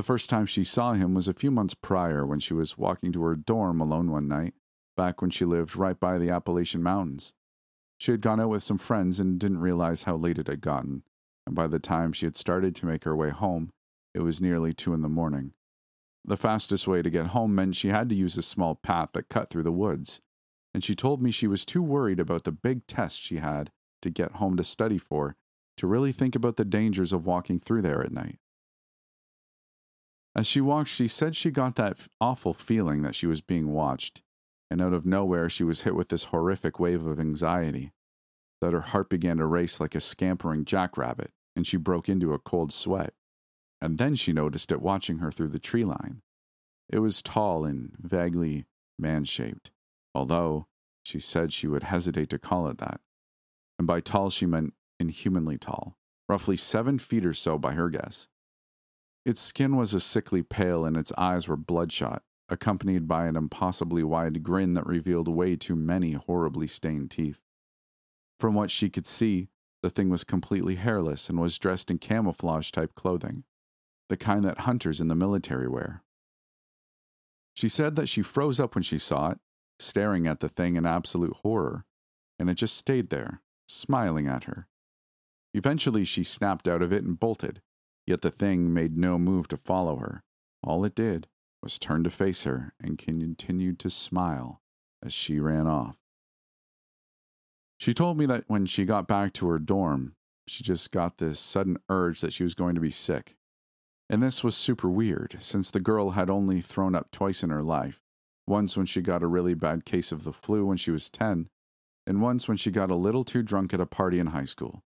The 0.00 0.06
first 0.06 0.30
time 0.30 0.46
she 0.46 0.64
saw 0.64 0.94
him 0.94 1.12
was 1.12 1.28
a 1.28 1.34
few 1.34 1.50
months 1.50 1.74
prior 1.74 2.24
when 2.24 2.40
she 2.40 2.54
was 2.54 2.78
walking 2.78 3.12
to 3.12 3.22
her 3.22 3.36
dorm 3.36 3.82
alone 3.82 4.10
one 4.10 4.28
night, 4.28 4.54
back 4.96 5.20
when 5.20 5.30
she 5.30 5.44
lived 5.44 5.76
right 5.76 6.00
by 6.00 6.16
the 6.16 6.30
Appalachian 6.30 6.82
Mountains. 6.82 7.34
She 7.98 8.10
had 8.10 8.22
gone 8.22 8.40
out 8.40 8.48
with 8.48 8.62
some 8.62 8.78
friends 8.78 9.20
and 9.20 9.38
didn't 9.38 9.60
realize 9.60 10.04
how 10.04 10.16
late 10.16 10.38
it 10.38 10.46
had 10.46 10.62
gotten, 10.62 11.02
and 11.44 11.54
by 11.54 11.66
the 11.66 11.78
time 11.78 12.14
she 12.14 12.24
had 12.24 12.38
started 12.38 12.74
to 12.76 12.86
make 12.86 13.04
her 13.04 13.14
way 13.14 13.28
home, 13.28 13.72
it 14.14 14.20
was 14.20 14.40
nearly 14.40 14.72
two 14.72 14.94
in 14.94 15.02
the 15.02 15.08
morning. 15.10 15.52
The 16.24 16.38
fastest 16.38 16.88
way 16.88 17.02
to 17.02 17.10
get 17.10 17.36
home 17.36 17.54
meant 17.54 17.76
she 17.76 17.88
had 17.88 18.08
to 18.08 18.14
use 18.14 18.38
a 18.38 18.42
small 18.42 18.76
path 18.76 19.10
that 19.12 19.28
cut 19.28 19.50
through 19.50 19.64
the 19.64 19.70
woods, 19.70 20.22
and 20.72 20.82
she 20.82 20.94
told 20.94 21.20
me 21.20 21.30
she 21.30 21.46
was 21.46 21.66
too 21.66 21.82
worried 21.82 22.20
about 22.20 22.44
the 22.44 22.52
big 22.52 22.86
test 22.86 23.22
she 23.22 23.36
had 23.36 23.70
to 24.00 24.08
get 24.08 24.36
home 24.36 24.56
to 24.56 24.64
study 24.64 24.96
for 24.96 25.36
to 25.76 25.86
really 25.86 26.10
think 26.10 26.34
about 26.34 26.56
the 26.56 26.64
dangers 26.64 27.12
of 27.12 27.26
walking 27.26 27.60
through 27.60 27.82
there 27.82 28.02
at 28.02 28.12
night. 28.12 28.38
As 30.34 30.46
she 30.46 30.60
walked, 30.60 30.88
she 30.88 31.08
said 31.08 31.34
she 31.34 31.50
got 31.50 31.74
that 31.76 32.06
awful 32.20 32.54
feeling 32.54 33.02
that 33.02 33.14
she 33.14 33.26
was 33.26 33.40
being 33.40 33.72
watched, 33.72 34.22
and 34.70 34.80
out 34.80 34.92
of 34.92 35.04
nowhere 35.04 35.48
she 35.48 35.64
was 35.64 35.82
hit 35.82 35.94
with 35.94 36.08
this 36.08 36.24
horrific 36.24 36.78
wave 36.78 37.04
of 37.04 37.18
anxiety, 37.18 37.92
that 38.60 38.72
her 38.72 38.80
heart 38.80 39.10
began 39.10 39.38
to 39.38 39.46
race 39.46 39.80
like 39.80 39.94
a 39.94 40.00
scampering 40.00 40.64
jackrabbit, 40.64 41.32
and 41.56 41.66
she 41.66 41.76
broke 41.76 42.08
into 42.08 42.32
a 42.32 42.38
cold 42.38 42.72
sweat 42.72 43.12
and 43.80 43.98
then 43.98 44.14
she 44.14 44.32
noticed 44.32 44.70
it 44.70 44.82
watching 44.82 45.18
her 45.18 45.30
through 45.30 45.48
the 45.48 45.58
tree 45.58 45.84
line. 45.84 46.20
It 46.88 46.98
was 46.98 47.22
tall 47.22 47.64
and 47.64 47.92
vaguely 47.98 48.66
man 48.98 49.24
shaped, 49.24 49.70
although 50.14 50.66
she 51.02 51.18
said 51.18 51.52
she 51.52 51.66
would 51.66 51.84
hesitate 51.84 52.28
to 52.30 52.38
call 52.38 52.68
it 52.68 52.78
that. 52.78 53.00
And 53.78 53.86
by 53.86 54.00
tall, 54.00 54.28
she 54.30 54.44
meant 54.44 54.74
inhumanly 54.98 55.56
tall, 55.56 55.96
roughly 56.28 56.56
seven 56.56 56.98
feet 56.98 57.24
or 57.24 57.32
so 57.32 57.58
by 57.58 57.72
her 57.72 57.88
guess. 57.88 58.28
Its 59.30 59.40
skin 59.40 59.76
was 59.76 59.94
a 59.94 60.00
sickly 60.00 60.42
pale 60.42 60.84
and 60.84 60.96
its 60.96 61.12
eyes 61.16 61.46
were 61.46 61.56
bloodshot, 61.56 62.24
accompanied 62.48 63.06
by 63.06 63.26
an 63.26 63.36
impossibly 63.36 64.02
wide 64.02 64.42
grin 64.42 64.74
that 64.74 64.84
revealed 64.84 65.28
way 65.28 65.54
too 65.54 65.76
many 65.76 66.14
horribly 66.14 66.66
stained 66.66 67.12
teeth. 67.12 67.44
From 68.40 68.54
what 68.54 68.72
she 68.72 68.90
could 68.90 69.06
see, 69.06 69.46
the 69.84 69.88
thing 69.88 70.10
was 70.10 70.24
completely 70.24 70.74
hairless 70.74 71.28
and 71.28 71.38
was 71.38 71.60
dressed 71.60 71.92
in 71.92 71.98
camouflage 71.98 72.72
type 72.72 72.96
clothing 72.96 73.44
the 74.08 74.16
kind 74.16 74.42
that 74.42 74.62
hunters 74.62 75.00
in 75.00 75.06
the 75.06 75.14
military 75.14 75.68
wear. 75.68 76.02
She 77.54 77.68
said 77.68 77.94
that 77.94 78.08
she 78.08 78.22
froze 78.22 78.58
up 78.58 78.74
when 78.74 78.82
she 78.82 78.98
saw 78.98 79.30
it, 79.30 79.38
staring 79.78 80.26
at 80.26 80.40
the 80.40 80.48
thing 80.48 80.74
in 80.74 80.84
absolute 80.84 81.36
horror, 81.44 81.84
and 82.36 82.50
it 82.50 82.54
just 82.54 82.76
stayed 82.76 83.10
there, 83.10 83.42
smiling 83.68 84.26
at 84.26 84.44
her. 84.44 84.66
Eventually, 85.54 86.04
she 86.04 86.24
snapped 86.24 86.66
out 86.66 86.82
of 86.82 86.92
it 86.92 87.04
and 87.04 87.20
bolted, 87.20 87.62
yet 88.10 88.22
the 88.22 88.30
thing 88.30 88.74
made 88.74 88.96
no 88.96 89.18
move 89.18 89.48
to 89.48 89.56
follow 89.56 89.96
her. 89.96 90.22
All 90.62 90.84
it 90.84 90.94
did 90.94 91.28
was 91.62 91.78
turn 91.78 92.04
to 92.04 92.10
face 92.10 92.42
her 92.42 92.74
and 92.80 92.98
continued 92.98 93.78
to 93.78 93.88
smile 93.88 94.60
as 95.02 95.12
she 95.12 95.40
ran 95.40 95.66
off. 95.66 95.98
She 97.78 97.94
told 97.94 98.18
me 98.18 98.26
that 98.26 98.44
when 98.46 98.66
she 98.66 98.84
got 98.84 99.08
back 99.08 99.32
to 99.34 99.48
her 99.48 99.58
dorm, 99.58 100.14
she 100.46 100.62
just 100.62 100.90
got 100.90 101.16
this 101.16 101.38
sudden 101.38 101.78
urge 101.88 102.20
that 102.20 102.32
she 102.32 102.42
was 102.42 102.54
going 102.54 102.74
to 102.74 102.80
be 102.80 102.90
sick. 102.90 103.36
And 104.10 104.22
this 104.22 104.42
was 104.42 104.56
super 104.56 104.90
weird, 104.90 105.36
since 105.38 105.70
the 105.70 105.80
girl 105.80 106.10
had 106.10 106.28
only 106.28 106.60
thrown 106.60 106.94
up 106.94 107.10
twice 107.10 107.42
in 107.42 107.50
her 107.50 107.62
life 107.62 108.00
once 108.46 108.76
when 108.76 108.86
she 108.86 109.00
got 109.00 109.22
a 109.22 109.28
really 109.28 109.54
bad 109.54 109.84
case 109.84 110.10
of 110.10 110.24
the 110.24 110.32
flu 110.32 110.66
when 110.66 110.76
she 110.76 110.90
was 110.90 111.08
10, 111.08 111.48
and 112.06 112.20
once 112.20 112.48
when 112.48 112.56
she 112.56 112.72
got 112.72 112.90
a 112.90 112.96
little 112.96 113.22
too 113.22 113.42
drunk 113.42 113.72
at 113.72 113.80
a 113.80 113.86
party 113.86 114.18
in 114.18 114.28
high 114.28 114.44
school. 114.44 114.82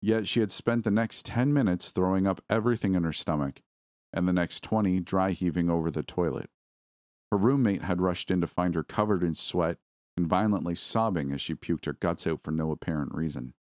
Yet 0.00 0.28
she 0.28 0.40
had 0.40 0.52
spent 0.52 0.84
the 0.84 0.90
next 0.90 1.26
10 1.26 1.52
minutes 1.52 1.90
throwing 1.90 2.26
up 2.26 2.40
everything 2.48 2.94
in 2.94 3.04
her 3.04 3.12
stomach, 3.12 3.62
and 4.12 4.28
the 4.28 4.32
next 4.32 4.62
20 4.62 5.00
dry 5.00 5.32
heaving 5.32 5.68
over 5.68 5.90
the 5.90 6.02
toilet. 6.02 6.50
Her 7.30 7.38
roommate 7.38 7.82
had 7.82 8.00
rushed 8.00 8.30
in 8.30 8.40
to 8.40 8.46
find 8.46 8.74
her 8.74 8.84
covered 8.84 9.22
in 9.22 9.34
sweat 9.34 9.78
and 10.16 10.26
violently 10.26 10.74
sobbing 10.74 11.32
as 11.32 11.40
she 11.40 11.54
puked 11.54 11.86
her 11.86 11.92
guts 11.92 12.26
out 12.26 12.40
for 12.40 12.50
no 12.50 12.70
apparent 12.70 13.14
reason. 13.14 13.54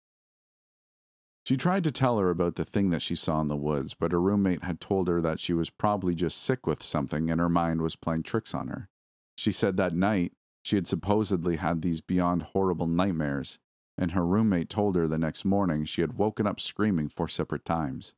She 1.44 1.56
tried 1.56 1.84
to 1.84 1.92
tell 1.92 2.18
her 2.18 2.30
about 2.30 2.56
the 2.56 2.64
thing 2.64 2.90
that 2.90 3.02
she 3.02 3.14
saw 3.14 3.40
in 3.40 3.48
the 3.48 3.56
woods, 3.56 3.94
but 3.94 4.10
her 4.12 4.20
roommate 4.20 4.64
had 4.64 4.80
told 4.80 5.06
her 5.06 5.20
that 5.20 5.38
she 5.38 5.52
was 5.52 5.70
probably 5.70 6.14
just 6.14 6.42
sick 6.42 6.66
with 6.66 6.82
something 6.82 7.30
and 7.30 7.40
her 7.40 7.48
mind 7.48 7.82
was 7.82 7.94
playing 7.94 8.24
tricks 8.24 8.52
on 8.52 8.68
her. 8.68 8.88
She 9.36 9.52
said 9.52 9.76
that 9.76 9.94
night 9.94 10.32
she 10.62 10.74
had 10.74 10.88
supposedly 10.88 11.56
had 11.56 11.82
these 11.82 12.00
beyond 12.00 12.42
horrible 12.42 12.88
nightmares, 12.88 13.60
and 13.98 14.12
her 14.12 14.26
roommate 14.26 14.68
told 14.68 14.96
her 14.96 15.08
the 15.08 15.18
next 15.18 15.44
morning 15.44 15.84
she 15.84 16.00
had 16.00 16.18
woken 16.18 16.46
up 16.46 16.60
screaming 16.60 17.08
four 17.08 17.28
separate 17.28 17.64
times. 17.64 18.14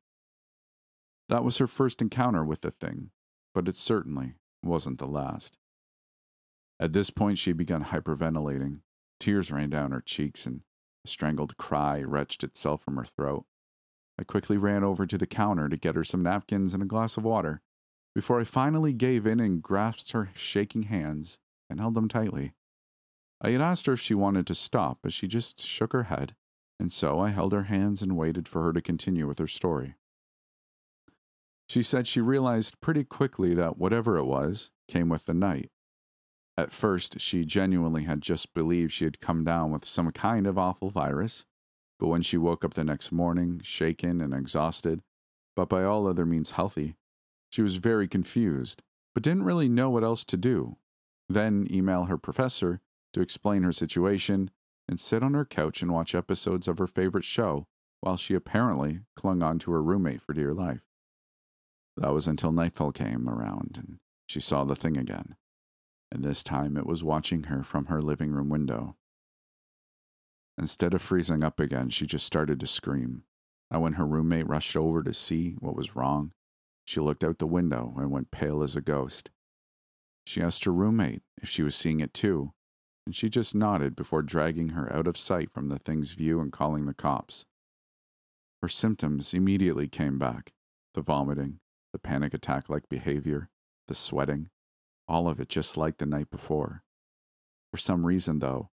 That 1.28 1.44
was 1.44 1.58
her 1.58 1.66
first 1.66 2.00
encounter 2.00 2.44
with 2.44 2.62
the 2.62 2.70
thing, 2.70 3.10
but 3.54 3.68
it 3.68 3.76
certainly 3.76 4.34
wasn't 4.62 4.98
the 4.98 5.06
last. 5.06 5.58
At 6.80 6.92
this 6.92 7.10
point, 7.10 7.38
she 7.38 7.52
began 7.52 7.84
hyperventilating. 7.84 8.80
Tears 9.20 9.50
ran 9.50 9.70
down 9.70 9.90
her 9.90 10.00
cheeks, 10.00 10.46
and 10.46 10.62
a 11.04 11.08
strangled 11.08 11.56
cry 11.56 12.02
retched 12.02 12.44
itself 12.44 12.82
from 12.82 12.96
her 12.96 13.04
throat. 13.04 13.44
I 14.18 14.24
quickly 14.24 14.56
ran 14.56 14.84
over 14.84 15.06
to 15.06 15.18
the 15.18 15.26
counter 15.26 15.68
to 15.68 15.76
get 15.76 15.94
her 15.94 16.04
some 16.04 16.22
napkins 16.22 16.74
and 16.74 16.82
a 16.82 16.86
glass 16.86 17.16
of 17.16 17.24
water 17.24 17.62
before 18.14 18.40
I 18.40 18.44
finally 18.44 18.92
gave 18.92 19.26
in 19.26 19.38
and 19.38 19.62
grasped 19.62 20.12
her 20.12 20.30
shaking 20.34 20.84
hands 20.84 21.38
and 21.70 21.78
held 21.78 21.94
them 21.94 22.08
tightly. 22.08 22.52
I 23.40 23.50
had 23.50 23.60
asked 23.60 23.86
her 23.86 23.92
if 23.92 24.00
she 24.00 24.14
wanted 24.14 24.46
to 24.48 24.54
stop, 24.54 24.98
but 25.02 25.12
she 25.12 25.28
just 25.28 25.60
shook 25.60 25.92
her 25.92 26.04
head, 26.04 26.34
and 26.80 26.92
so 26.92 27.20
I 27.20 27.30
held 27.30 27.52
her 27.52 27.64
hands 27.64 28.02
and 28.02 28.16
waited 28.16 28.48
for 28.48 28.62
her 28.62 28.72
to 28.72 28.80
continue 28.80 29.26
with 29.26 29.38
her 29.38 29.46
story. 29.46 29.94
She 31.68 31.82
said 31.82 32.06
she 32.06 32.20
realized 32.20 32.80
pretty 32.80 33.04
quickly 33.04 33.54
that 33.54 33.78
whatever 33.78 34.16
it 34.16 34.24
was 34.24 34.70
came 34.88 35.08
with 35.08 35.26
the 35.26 35.34
night, 35.34 35.70
at 36.58 36.72
first, 36.72 37.20
she 37.20 37.44
genuinely 37.44 38.02
had 38.02 38.20
just 38.20 38.52
believed 38.52 38.90
she 38.90 39.04
had 39.04 39.20
come 39.20 39.44
down 39.44 39.70
with 39.70 39.84
some 39.84 40.10
kind 40.10 40.44
of 40.44 40.58
awful 40.58 40.90
virus, 40.90 41.46
but 42.00 42.08
when 42.08 42.20
she 42.20 42.36
woke 42.36 42.64
up 42.64 42.74
the 42.74 42.82
next 42.82 43.12
morning, 43.12 43.60
shaken 43.62 44.20
and 44.20 44.34
exhausted, 44.34 45.00
but 45.54 45.68
by 45.68 45.84
all 45.84 46.08
other 46.08 46.26
means 46.26 46.50
healthy, 46.50 46.96
she 47.48 47.62
was 47.62 47.76
very 47.76 48.08
confused, 48.08 48.82
but 49.14 49.22
didn't 49.22 49.44
really 49.44 49.68
know 49.68 49.88
what 49.88 50.02
else 50.02 50.24
to 50.24 50.36
do. 50.36 50.78
Then 51.28 51.68
email 51.70 52.06
her 52.06 52.18
professor 52.18 52.80
to 53.12 53.20
explain 53.20 53.62
her 53.62 53.72
situation 53.72 54.50
and 54.88 54.98
sit 54.98 55.22
on 55.22 55.34
her 55.34 55.44
couch 55.44 55.82
and 55.82 55.92
watch 55.92 56.14
episodes 56.14 56.68
of 56.68 56.78
her 56.78 56.86
favorite 56.86 57.24
show 57.24 57.66
while 58.00 58.16
she 58.16 58.34
apparently 58.34 59.00
clung 59.16 59.42
on 59.42 59.58
to 59.58 59.72
her 59.72 59.82
roommate 59.82 60.22
for 60.22 60.32
dear 60.32 60.54
life. 60.54 60.86
That 61.96 62.12
was 62.12 62.28
until 62.28 62.52
nightfall 62.52 62.92
came 62.92 63.28
around 63.28 63.76
and 63.76 63.98
she 64.26 64.40
saw 64.40 64.64
the 64.64 64.76
thing 64.76 64.96
again, 64.96 65.36
and 66.12 66.22
this 66.22 66.42
time 66.42 66.76
it 66.76 66.86
was 66.86 67.02
watching 67.02 67.44
her 67.44 67.62
from 67.62 67.86
her 67.86 68.00
living 68.00 68.30
room 68.30 68.48
window. 68.48 68.96
Instead 70.58 70.92
of 70.92 71.02
freezing 71.02 71.42
up 71.42 71.60
again, 71.60 71.88
she 71.88 72.06
just 72.06 72.26
started 72.26 72.60
to 72.60 72.66
scream. 72.66 73.22
And 73.70 73.82
when 73.82 73.94
her 73.94 74.06
roommate 74.06 74.48
rushed 74.48 74.76
over 74.76 75.02
to 75.02 75.14
see 75.14 75.56
what 75.60 75.76
was 75.76 75.94
wrong, 75.94 76.32
she 76.84 77.00
looked 77.00 77.22
out 77.22 77.38
the 77.38 77.46
window 77.46 77.94
and 77.96 78.10
went 78.10 78.30
pale 78.30 78.62
as 78.62 78.74
a 78.74 78.80
ghost. 78.80 79.30
She 80.26 80.42
asked 80.42 80.64
her 80.64 80.72
roommate 80.72 81.22
if 81.40 81.48
she 81.48 81.62
was 81.62 81.76
seeing 81.76 82.00
it 82.00 82.12
too, 82.12 82.52
and 83.08 83.16
she 83.16 83.30
just 83.30 83.54
nodded 83.54 83.96
before 83.96 84.20
dragging 84.20 84.68
her 84.68 84.94
out 84.94 85.06
of 85.06 85.16
sight 85.16 85.50
from 85.50 85.70
the 85.70 85.78
thing's 85.78 86.10
view 86.10 86.40
and 86.40 86.52
calling 86.52 86.84
the 86.84 86.92
cops. 86.92 87.46
Her 88.60 88.68
symptoms 88.68 89.32
immediately 89.32 89.88
came 89.88 90.18
back 90.18 90.52
the 90.92 91.00
vomiting, 91.00 91.60
the 91.94 91.98
panic 91.98 92.34
attack 92.34 92.68
like 92.68 92.86
behavior, 92.90 93.48
the 93.86 93.94
sweating, 93.94 94.50
all 95.08 95.26
of 95.26 95.40
it 95.40 95.48
just 95.48 95.74
like 95.74 95.96
the 95.96 96.04
night 96.04 96.28
before. 96.30 96.82
For 97.72 97.78
some 97.78 98.04
reason, 98.04 98.40
though, 98.40 98.68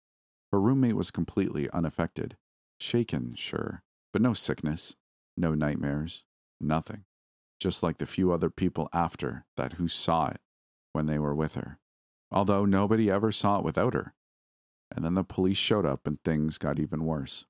her 0.51 0.59
roommate 0.59 0.97
was 0.97 1.11
completely 1.11 1.69
unaffected. 1.69 2.35
Shaken, 2.77 3.35
sure, 3.35 3.83
but 4.11 4.21
no 4.21 4.33
sickness, 4.33 4.97
no 5.37 5.55
nightmares, 5.55 6.25
nothing. 6.59 7.05
Just 7.57 7.83
like 7.83 7.99
the 7.99 8.05
few 8.05 8.33
other 8.33 8.49
people 8.49 8.89
after 8.91 9.45
that 9.55 9.73
who 9.73 9.87
saw 9.87 10.27
it 10.27 10.41
when 10.91 11.05
they 11.05 11.19
were 11.19 11.33
with 11.33 11.55
her. 11.55 11.79
Although 12.33 12.65
nobody 12.65 13.09
ever 13.09 13.31
saw 13.31 13.59
it 13.59 13.63
without 13.63 13.93
her. 13.93 14.13
And 14.93 15.03
then 15.03 15.13
the 15.13 15.23
police 15.23 15.57
showed 15.57 15.85
up 15.85 16.07
and 16.07 16.21
things 16.23 16.57
got 16.57 16.79
even 16.79 17.05
worse. 17.05 17.45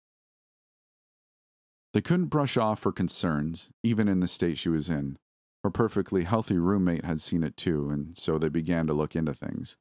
They 1.94 2.02
couldn't 2.02 2.26
brush 2.26 2.58
off 2.58 2.84
her 2.84 2.92
concerns, 2.92 3.72
even 3.84 4.08
in 4.08 4.20
the 4.20 4.28
state 4.28 4.58
she 4.58 4.70
was 4.70 4.90
in. 4.90 5.18
Her 5.64 5.70
perfectly 5.70 6.26
healthy 6.26 6.58
roommate 6.58 7.06
had 7.06 7.22
seen 7.22 7.42
it 7.42 7.58
too, 7.58 7.90
and 7.90 8.18
so 8.18 8.38
they 8.38 8.50
began 8.50 8.86
to 8.88 8.94
look 8.94 9.16
into 9.16 9.34
things. 9.34 9.78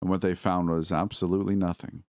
And 0.00 0.10
what 0.10 0.20
they 0.20 0.34
found 0.34 0.68
was 0.68 0.92
absolutely 0.92 1.56
nothing. 1.56 2.04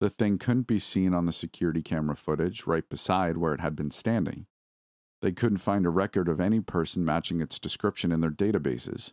The 0.00 0.08
thing 0.08 0.38
couldn't 0.38 0.66
be 0.66 0.78
seen 0.78 1.12
on 1.12 1.26
the 1.26 1.32
security 1.32 1.82
camera 1.82 2.16
footage 2.16 2.66
right 2.66 2.88
beside 2.88 3.36
where 3.36 3.52
it 3.52 3.60
had 3.60 3.76
been 3.76 3.90
standing. 3.90 4.46
They 5.20 5.32
couldn't 5.32 5.58
find 5.58 5.84
a 5.84 5.90
record 5.90 6.28
of 6.28 6.40
any 6.40 6.60
person 6.60 7.04
matching 7.04 7.40
its 7.40 7.58
description 7.58 8.12
in 8.12 8.20
their 8.20 8.30
databases. 8.30 9.12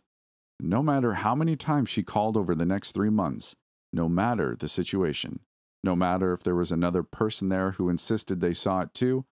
No 0.58 0.82
matter 0.82 1.14
how 1.14 1.34
many 1.34 1.56
times 1.56 1.90
she 1.90 2.02
called 2.02 2.36
over 2.36 2.54
the 2.54 2.64
next 2.64 2.92
three 2.92 3.10
months, 3.10 3.54
no 3.96 4.08
matter 4.08 4.54
the 4.54 4.68
situation, 4.68 5.40
no 5.82 5.96
matter 5.96 6.32
if 6.32 6.44
there 6.44 6.54
was 6.54 6.70
another 6.70 7.02
person 7.02 7.48
there 7.48 7.72
who 7.72 7.88
insisted 7.88 8.40
they 8.40 8.52
saw 8.52 8.82
it 8.82 8.92
too, 8.92 9.24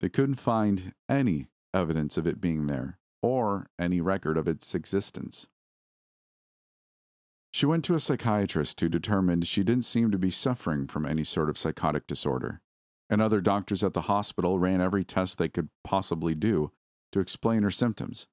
they 0.00 0.08
couldn't 0.08 0.36
find 0.36 0.94
any 1.08 1.48
evidence 1.74 2.16
of 2.16 2.26
it 2.26 2.40
being 2.40 2.66
there 2.66 2.98
or 3.22 3.68
any 3.78 4.00
record 4.00 4.38
of 4.38 4.48
its 4.48 4.74
existence. 4.74 5.46
She 7.52 7.66
went 7.66 7.84
to 7.84 7.94
a 7.94 8.00
psychiatrist 8.00 8.80
who 8.80 8.88
determined 8.88 9.46
she 9.46 9.62
didn't 9.62 9.84
seem 9.84 10.10
to 10.10 10.18
be 10.18 10.30
suffering 10.30 10.86
from 10.86 11.04
any 11.04 11.24
sort 11.24 11.50
of 11.50 11.58
psychotic 11.58 12.06
disorder, 12.06 12.62
and 13.10 13.20
other 13.20 13.40
doctors 13.40 13.84
at 13.84 13.92
the 13.92 14.02
hospital 14.02 14.58
ran 14.58 14.80
every 14.80 15.04
test 15.04 15.38
they 15.38 15.48
could 15.48 15.68
possibly 15.84 16.34
do 16.34 16.72
to 17.12 17.20
explain 17.20 17.62
her 17.62 17.70
symptoms. 17.70 18.26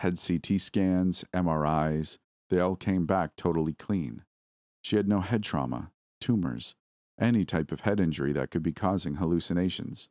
Had 0.00 0.18
CT 0.18 0.60
scans, 0.60 1.24
MRIs, 1.34 2.18
they 2.48 2.60
all 2.60 2.76
came 2.76 3.04
back 3.06 3.36
totally 3.36 3.74
clean. 3.74 4.22
She 4.82 4.96
had 4.96 5.08
no 5.08 5.20
head 5.20 5.42
trauma, 5.42 5.90
tumors, 6.20 6.74
any 7.18 7.44
type 7.44 7.70
of 7.70 7.80
head 7.80 8.00
injury 8.00 8.32
that 8.32 8.50
could 8.50 8.62
be 8.62 8.72
causing 8.72 9.14
hallucinations. 9.14 10.08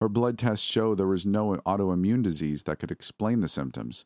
Her 0.00 0.08
blood 0.08 0.38
tests 0.38 0.66
show 0.66 0.94
there 0.94 1.06
was 1.06 1.24
no 1.24 1.56
autoimmune 1.66 2.22
disease 2.22 2.64
that 2.64 2.78
could 2.78 2.90
explain 2.90 3.40
the 3.40 3.48
symptoms. 3.48 4.04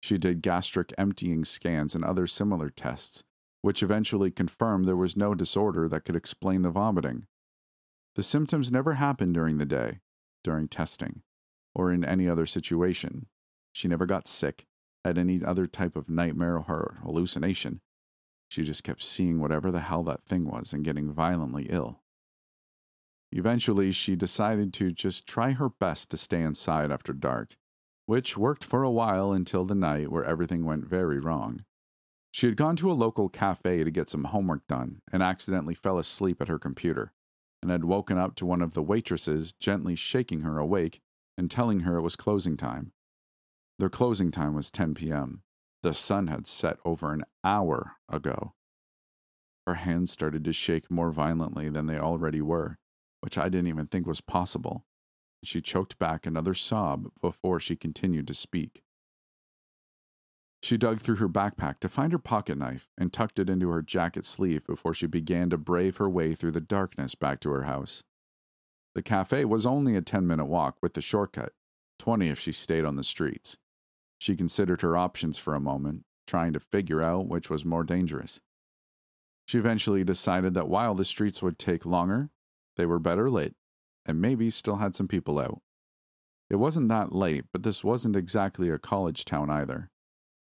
She 0.00 0.18
did 0.18 0.42
gastric 0.42 0.94
emptying 0.96 1.44
scans 1.44 1.94
and 1.94 2.04
other 2.04 2.26
similar 2.26 2.70
tests, 2.70 3.24
which 3.60 3.82
eventually 3.82 4.30
confirmed 4.30 4.84
there 4.84 4.96
was 4.96 5.16
no 5.16 5.34
disorder 5.34 5.88
that 5.88 6.04
could 6.04 6.16
explain 6.16 6.62
the 6.62 6.70
vomiting. 6.70 7.26
The 8.14 8.22
symptoms 8.22 8.72
never 8.72 8.94
happened 8.94 9.34
during 9.34 9.58
the 9.58 9.66
day, 9.66 9.98
during 10.42 10.68
testing, 10.68 11.22
or 11.74 11.92
in 11.92 12.04
any 12.04 12.28
other 12.28 12.46
situation. 12.46 13.26
She 13.72 13.88
never 13.88 14.06
got 14.06 14.28
sick, 14.28 14.64
had 15.04 15.18
any 15.18 15.44
other 15.44 15.66
type 15.66 15.96
of 15.96 16.08
nightmare 16.08 16.56
or 16.56 16.98
hallucination. 17.02 17.80
She 18.48 18.62
just 18.62 18.84
kept 18.84 19.02
seeing 19.02 19.40
whatever 19.40 19.70
the 19.70 19.80
hell 19.80 20.02
that 20.04 20.22
thing 20.24 20.46
was 20.46 20.72
and 20.72 20.84
getting 20.84 21.12
violently 21.12 21.66
ill. 21.68 22.00
Eventually, 23.32 23.92
she 23.92 24.16
decided 24.16 24.72
to 24.74 24.90
just 24.90 25.26
try 25.26 25.52
her 25.52 25.68
best 25.68 26.10
to 26.10 26.16
stay 26.16 26.40
inside 26.40 26.90
after 26.90 27.12
dark, 27.12 27.56
which 28.06 28.38
worked 28.38 28.64
for 28.64 28.82
a 28.82 28.90
while 28.90 29.32
until 29.32 29.64
the 29.64 29.74
night 29.74 30.10
where 30.10 30.24
everything 30.24 30.64
went 30.64 30.86
very 30.86 31.18
wrong. 31.18 31.64
She 32.30 32.46
had 32.46 32.56
gone 32.56 32.76
to 32.76 32.90
a 32.90 32.94
local 32.94 33.28
cafe 33.28 33.82
to 33.82 33.90
get 33.90 34.08
some 34.08 34.24
homework 34.24 34.66
done 34.66 35.00
and 35.12 35.22
accidentally 35.22 35.74
fell 35.74 35.98
asleep 35.98 36.40
at 36.40 36.48
her 36.48 36.58
computer, 36.58 37.12
and 37.62 37.70
had 37.70 37.84
woken 37.84 38.18
up 38.18 38.36
to 38.36 38.46
one 38.46 38.62
of 38.62 38.74
the 38.74 38.82
waitresses 38.82 39.52
gently 39.52 39.96
shaking 39.96 40.42
her 40.42 40.58
awake 40.58 41.00
and 41.36 41.50
telling 41.50 41.80
her 41.80 41.96
it 41.96 42.02
was 42.02 42.14
closing 42.14 42.56
time. 42.56 42.92
Their 43.78 43.88
closing 43.88 44.30
time 44.30 44.54
was 44.54 44.70
10 44.70 44.94
p.m. 44.94 45.42
The 45.82 45.94
sun 45.94 46.26
had 46.26 46.46
set 46.46 46.78
over 46.84 47.12
an 47.12 47.24
hour 47.44 47.92
ago. 48.08 48.54
Her 49.66 49.74
hands 49.74 50.10
started 50.10 50.44
to 50.44 50.52
shake 50.52 50.90
more 50.90 51.10
violently 51.10 51.68
than 51.68 51.86
they 51.86 51.98
already 51.98 52.40
were, 52.40 52.78
which 53.20 53.36
I 53.36 53.48
didn't 53.48 53.68
even 53.68 53.86
think 53.86 54.06
was 54.06 54.20
possible. 54.20 54.84
She 55.44 55.60
choked 55.60 55.98
back 55.98 56.26
another 56.26 56.54
sob 56.54 57.08
before 57.20 57.60
she 57.60 57.76
continued 57.76 58.26
to 58.28 58.34
speak. 58.34 58.82
She 60.62 60.76
dug 60.76 61.00
through 61.00 61.16
her 61.16 61.28
backpack 61.28 61.78
to 61.80 61.88
find 61.88 62.12
her 62.12 62.18
pocket 62.18 62.58
knife 62.58 62.90
and 62.98 63.12
tucked 63.12 63.38
it 63.38 63.50
into 63.50 63.68
her 63.70 63.82
jacket 63.82 64.24
sleeve 64.24 64.66
before 64.66 64.94
she 64.94 65.06
began 65.06 65.50
to 65.50 65.58
brave 65.58 65.98
her 65.98 66.08
way 66.08 66.34
through 66.34 66.52
the 66.52 66.60
darkness 66.60 67.14
back 67.14 67.40
to 67.40 67.50
her 67.50 67.64
house. 67.64 68.02
The 68.94 69.02
cafe 69.02 69.44
was 69.44 69.66
only 69.66 69.94
a 69.94 70.02
10 70.02 70.26
minute 70.26 70.46
walk 70.46 70.78
with 70.82 70.94
the 70.94 71.02
shortcut, 71.02 71.52
20 71.98 72.28
if 72.28 72.40
she 72.40 72.52
stayed 72.52 72.84
on 72.84 72.96
the 72.96 73.04
streets. 73.04 73.58
She 74.18 74.36
considered 74.36 74.82
her 74.82 74.96
options 74.96 75.38
for 75.38 75.54
a 75.54 75.60
moment, 75.60 76.04
trying 76.26 76.52
to 76.54 76.60
figure 76.60 77.02
out 77.02 77.28
which 77.28 77.50
was 77.50 77.64
more 77.64 77.84
dangerous. 77.84 78.40
She 79.46 79.58
eventually 79.58 80.04
decided 80.04 80.54
that 80.54 80.68
while 80.68 80.94
the 80.94 81.04
streets 81.04 81.42
would 81.42 81.58
take 81.58 81.86
longer, 81.86 82.30
they 82.76 82.86
were 82.86 82.98
better 82.98 83.30
lit, 83.30 83.54
and 84.04 84.20
maybe 84.20 84.50
still 84.50 84.76
had 84.76 84.94
some 84.94 85.08
people 85.08 85.38
out. 85.38 85.60
It 86.50 86.56
wasn't 86.56 86.88
that 86.88 87.12
late, 87.12 87.44
but 87.52 87.62
this 87.62 87.82
wasn't 87.82 88.16
exactly 88.16 88.70
a 88.70 88.78
college 88.78 89.24
town 89.24 89.50
either. 89.50 89.90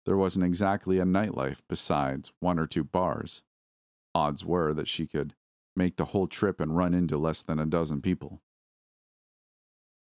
There 0.05 0.17
wasn't 0.17 0.45
exactly 0.45 0.99
a 0.99 1.05
nightlife 1.05 1.63
besides 1.69 2.33
one 2.41 2.59
or 2.59 2.67
two 2.67 2.85
bars. 2.85 3.43
Odds 4.15 4.45
were 4.45 4.75
that 4.75 4.89
she 4.89 5.07
could 5.07 5.35
make 5.75 5.97
the 5.97 6.07
whole 6.07 6.27
trip 6.27 6.61
and 6.61 6.77
run 6.77 6.95
into 6.95 7.17
less 7.17 7.43
than 7.43 7.59
a 7.59 7.67
dozen 7.67 8.01
people. 8.01 8.41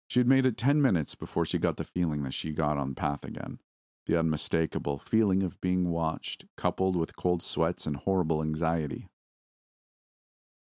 She 0.09 0.19
had 0.19 0.27
made 0.27 0.47
it 0.47 0.57
10 0.57 0.81
minutes 0.81 1.13
before 1.13 1.45
she 1.45 1.59
got 1.59 1.77
the 1.77 1.83
feeling 1.83 2.23
that 2.23 2.33
she 2.33 2.51
got 2.51 2.77
on 2.77 2.89
the 2.89 2.95
path 2.95 3.23
again. 3.23 3.59
The 4.07 4.17
unmistakable 4.17 4.97
feeling 4.97 5.43
of 5.43 5.61
being 5.61 5.91
watched, 5.91 6.45
coupled 6.57 6.95
with 6.95 7.15
cold 7.15 7.43
sweats 7.43 7.85
and 7.85 7.95
horrible 7.95 8.41
anxiety. 8.41 9.07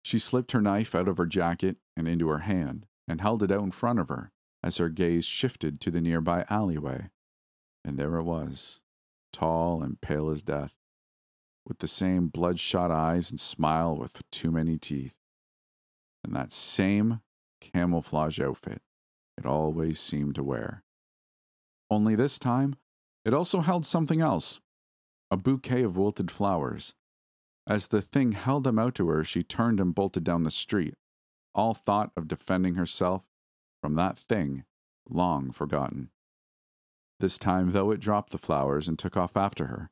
She 0.03 0.19
slipped 0.19 0.51
her 0.51 0.61
knife 0.61 0.93
out 0.93 1.07
of 1.07 1.17
her 1.17 1.25
jacket 1.25 1.77
and 1.97 2.07
into 2.07 2.29
her 2.29 2.39
hand 2.39 2.85
and 3.07 3.21
held 3.21 3.41
it 3.41 3.51
out 3.51 3.63
in 3.63 3.71
front 3.71 3.97
of 3.97 4.09
her 4.09 4.31
as 4.61 4.77
her 4.77 4.89
gaze 4.89 5.25
shifted 5.25 5.81
to 5.81 5.89
the 5.89 5.99
nearby 5.99 6.45
alleyway. 6.47 7.09
And 7.83 7.97
there 7.97 8.17
it 8.17 8.23
was, 8.23 8.81
tall 9.31 9.81
and 9.81 9.99
pale 9.99 10.29
as 10.29 10.43
death, 10.43 10.75
with 11.65 11.79
the 11.79 11.87
same 11.87 12.27
bloodshot 12.27 12.91
eyes 12.91 13.31
and 13.31 13.39
smile 13.39 13.97
with 13.97 14.21
too 14.29 14.51
many 14.51 14.77
teeth, 14.77 15.17
and 16.23 16.35
that 16.35 16.53
same 16.53 17.21
camouflage 17.59 18.39
outfit 18.39 18.83
it 19.43 19.47
always 19.47 19.99
seemed 19.99 20.35
to 20.35 20.43
wear. 20.43 20.83
Only 21.89 22.15
this 22.15 22.39
time, 22.39 22.75
it 23.25 23.33
also 23.33 23.61
held 23.61 23.85
something 23.85 24.21
else 24.21 24.59
a 25.31 25.37
bouquet 25.37 25.81
of 25.81 25.97
wilted 25.97 26.29
flowers 26.29 26.93
as 27.65 27.87
the 27.87 28.01
thing 28.01 28.33
held 28.33 28.65
them 28.65 28.77
out 28.77 28.95
to 28.95 29.07
her, 29.07 29.23
she 29.23 29.41
turned 29.41 29.79
and 29.79 29.95
bolted 29.95 30.23
down 30.23 30.43
the 30.43 30.51
street, 30.51 30.95
all 31.55 31.73
thought 31.73 32.11
of 32.17 32.27
defending 32.27 32.75
herself 32.75 33.29
from 33.81 33.95
that 33.95 34.17
thing 34.17 34.65
long 35.09 35.51
forgotten. 35.51 36.09
This 37.19 37.39
time, 37.39 37.71
though, 37.71 37.91
it 37.91 38.01
dropped 38.01 38.31
the 38.31 38.37
flowers 38.37 38.87
and 38.87 38.99
took 38.99 39.15
off 39.15 39.37
after 39.37 39.67
her, 39.67 39.89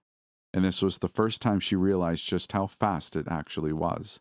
and 0.54 0.66
this 0.66 0.82
was 0.82 1.00
the 1.00 1.08
first 1.08 1.42
time 1.42 1.60
she 1.60 1.76
realized 1.76 2.28
just 2.28 2.52
how 2.52 2.68
fast 2.68 3.16
it 3.16 3.28
actually 3.30 3.74
was. 3.74 4.20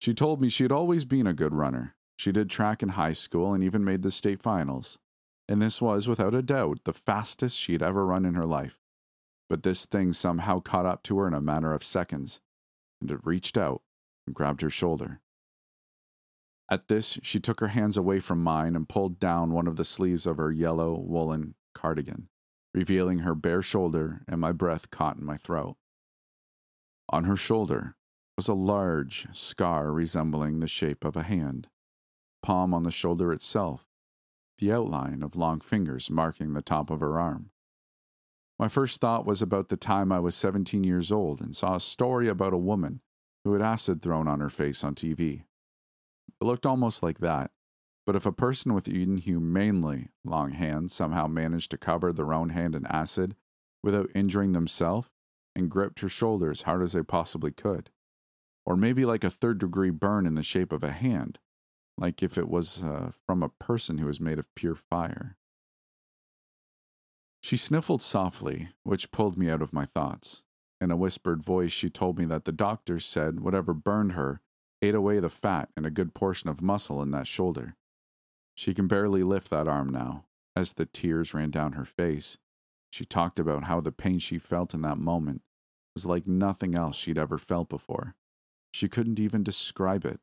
She 0.00 0.12
told 0.12 0.40
me 0.40 0.48
she 0.48 0.64
had 0.64 0.72
always 0.72 1.04
been 1.04 1.26
a 1.26 1.32
good 1.32 1.54
runner. 1.54 1.94
She 2.16 2.32
did 2.32 2.48
track 2.48 2.82
in 2.82 2.90
high 2.90 3.12
school 3.12 3.52
and 3.52 3.62
even 3.62 3.84
made 3.84 4.02
the 4.02 4.10
state 4.10 4.42
finals, 4.42 4.98
and 5.48 5.60
this 5.60 5.82
was, 5.82 6.08
without 6.08 6.34
a 6.34 6.42
doubt, 6.42 6.84
the 6.84 6.92
fastest 6.92 7.58
she 7.58 7.72
had 7.72 7.82
ever 7.82 8.06
run 8.06 8.24
in 8.24 8.34
her 8.34 8.46
life. 8.46 8.78
but 9.48 9.62
this 9.62 9.86
thing 9.86 10.12
somehow 10.12 10.58
caught 10.60 10.86
up 10.86 11.02
to 11.04 11.18
her 11.18 11.28
in 11.28 11.34
a 11.34 11.40
matter 11.40 11.72
of 11.72 11.84
seconds, 11.84 12.40
and 13.00 13.10
it 13.10 13.20
reached 13.24 13.56
out 13.56 13.82
and 14.26 14.34
grabbed 14.34 14.62
her 14.62 14.70
shoulder. 14.70 15.20
At 16.70 16.88
this, 16.88 17.18
she 17.22 17.38
took 17.38 17.60
her 17.60 17.68
hands 17.68 17.96
away 17.96 18.20
from 18.20 18.42
mine 18.42 18.74
and 18.74 18.88
pulled 18.88 19.20
down 19.20 19.52
one 19.52 19.66
of 19.66 19.76
the 19.76 19.84
sleeves 19.84 20.26
of 20.26 20.38
her 20.38 20.50
yellow 20.50 20.98
woolen 20.98 21.54
cardigan, 21.74 22.28
revealing 22.72 23.18
her 23.18 23.34
bare 23.34 23.62
shoulder, 23.62 24.22
and 24.26 24.40
my 24.40 24.50
breath 24.50 24.90
caught 24.90 25.18
in 25.18 25.24
my 25.24 25.36
throat. 25.36 25.76
On 27.10 27.24
her 27.24 27.36
shoulder 27.36 27.96
was 28.36 28.48
a 28.48 28.54
large 28.54 29.28
scar 29.32 29.92
resembling 29.92 30.60
the 30.60 30.66
shape 30.66 31.04
of 31.04 31.16
a 31.16 31.22
hand, 31.22 31.68
palm 32.44 32.74
on 32.74 32.82
the 32.82 32.90
shoulder 32.90 33.32
itself, 33.32 33.86
the 34.58 34.70
outline 34.70 35.22
of 35.22 35.34
long 35.34 35.60
fingers 35.60 36.10
marking 36.10 36.52
the 36.52 36.60
top 36.60 36.90
of 36.90 37.00
her 37.00 37.18
arm. 37.18 37.48
My 38.58 38.68
first 38.68 39.00
thought 39.00 39.24
was 39.24 39.40
about 39.40 39.70
the 39.70 39.78
time 39.78 40.12
I 40.12 40.20
was 40.20 40.36
17 40.36 40.84
years 40.84 41.10
old 41.10 41.40
and 41.40 41.56
saw 41.56 41.74
a 41.74 41.80
story 41.80 42.28
about 42.28 42.52
a 42.52 42.58
woman 42.58 43.00
who 43.44 43.54
had 43.54 43.62
acid 43.62 44.02
thrown 44.02 44.28
on 44.28 44.40
her 44.40 44.50
face 44.50 44.84
on 44.84 44.94
TV. 44.94 45.44
It 46.38 46.44
looked 46.44 46.66
almost 46.66 47.02
like 47.02 47.20
that, 47.20 47.50
but 48.04 48.14
if 48.14 48.26
a 48.26 48.32
person 48.32 48.74
with 48.74 48.88
inhumanely 48.88 50.10
long 50.22 50.52
hands 50.52 50.92
somehow 50.92 51.26
managed 51.26 51.70
to 51.70 51.78
cover 51.78 52.12
their 52.12 52.34
own 52.34 52.50
hand 52.50 52.74
in 52.74 52.86
acid 52.86 53.36
without 53.82 54.10
injuring 54.14 54.52
themselves 54.52 55.08
and 55.56 55.70
gripped 55.70 56.00
her 56.00 56.10
shoulder 56.10 56.50
as 56.50 56.62
hard 56.62 56.82
as 56.82 56.92
they 56.92 57.02
possibly 57.02 57.52
could, 57.52 57.88
or 58.66 58.76
maybe 58.76 59.06
like 59.06 59.24
a 59.24 59.30
third 59.30 59.58
degree 59.58 59.90
burn 59.90 60.26
in 60.26 60.34
the 60.34 60.42
shape 60.42 60.72
of 60.72 60.84
a 60.84 60.92
hand, 60.92 61.38
like 61.96 62.22
if 62.22 62.36
it 62.36 62.48
was 62.48 62.82
uh, 62.82 63.10
from 63.26 63.42
a 63.42 63.48
person 63.48 63.98
who 63.98 64.06
was 64.06 64.20
made 64.20 64.38
of 64.38 64.54
pure 64.54 64.74
fire. 64.74 65.36
She 67.42 67.56
sniffled 67.56 68.02
softly, 68.02 68.70
which 68.84 69.10
pulled 69.10 69.36
me 69.36 69.50
out 69.50 69.62
of 69.62 69.72
my 69.72 69.84
thoughts. 69.84 70.44
In 70.80 70.90
a 70.90 70.96
whispered 70.96 71.42
voice, 71.42 71.72
she 71.72 71.90
told 71.90 72.18
me 72.18 72.24
that 72.26 72.44
the 72.44 72.52
doctors 72.52 73.04
said 73.04 73.40
whatever 73.40 73.74
burned 73.74 74.12
her 74.12 74.40
ate 74.82 74.94
away 74.94 75.18
the 75.18 75.28
fat 75.28 75.68
and 75.76 75.86
a 75.86 75.90
good 75.90 76.14
portion 76.14 76.50
of 76.50 76.62
muscle 76.62 77.02
in 77.02 77.10
that 77.10 77.26
shoulder. 77.26 77.76
She 78.54 78.74
can 78.74 78.86
barely 78.86 79.22
lift 79.22 79.50
that 79.50 79.68
arm 79.68 79.88
now. 79.88 80.24
As 80.56 80.74
the 80.74 80.86
tears 80.86 81.34
ran 81.34 81.50
down 81.50 81.72
her 81.72 81.84
face, 81.84 82.38
she 82.90 83.04
talked 83.04 83.38
about 83.38 83.64
how 83.64 83.80
the 83.80 83.92
pain 83.92 84.18
she 84.18 84.38
felt 84.38 84.72
in 84.74 84.82
that 84.82 84.98
moment 84.98 85.42
was 85.94 86.06
like 86.06 86.26
nothing 86.26 86.74
else 86.74 86.96
she'd 86.96 87.18
ever 87.18 87.38
felt 87.38 87.68
before. 87.68 88.14
She 88.72 88.88
couldn't 88.88 89.20
even 89.20 89.42
describe 89.42 90.04
it. 90.04 90.20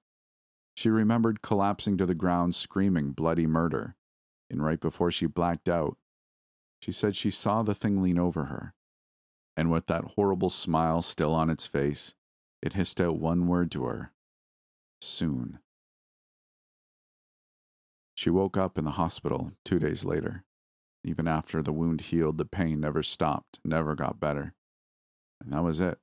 She 0.75 0.89
remembered 0.89 1.41
collapsing 1.41 1.97
to 1.97 2.05
the 2.05 2.15
ground 2.15 2.55
screaming 2.55 3.11
bloody 3.11 3.47
murder, 3.47 3.95
and 4.49 4.63
right 4.63 4.79
before 4.79 5.11
she 5.11 5.25
blacked 5.25 5.69
out, 5.69 5.97
she 6.81 6.91
said 6.91 7.15
she 7.15 7.29
saw 7.29 7.61
the 7.61 7.75
thing 7.75 8.01
lean 8.01 8.17
over 8.17 8.45
her. 8.45 8.73
And 9.55 9.69
with 9.69 9.87
that 9.87 10.13
horrible 10.15 10.49
smile 10.49 11.01
still 11.01 11.33
on 11.35 11.49
its 11.49 11.67
face, 11.67 12.15
it 12.61 12.73
hissed 12.73 13.01
out 13.01 13.19
one 13.19 13.47
word 13.47 13.71
to 13.71 13.85
her 13.85 14.11
soon. 15.01 15.59
She 18.15 18.29
woke 18.29 18.57
up 18.57 18.77
in 18.77 18.85
the 18.85 18.91
hospital 18.91 19.51
two 19.65 19.79
days 19.79 20.05
later. 20.05 20.43
Even 21.03 21.27
after 21.27 21.61
the 21.61 21.73
wound 21.73 22.01
healed, 22.01 22.37
the 22.37 22.45
pain 22.45 22.79
never 22.79 23.01
stopped, 23.01 23.59
never 23.65 23.95
got 23.95 24.19
better. 24.19 24.53
And 25.43 25.51
that 25.53 25.63
was 25.63 25.81
it. 25.81 25.97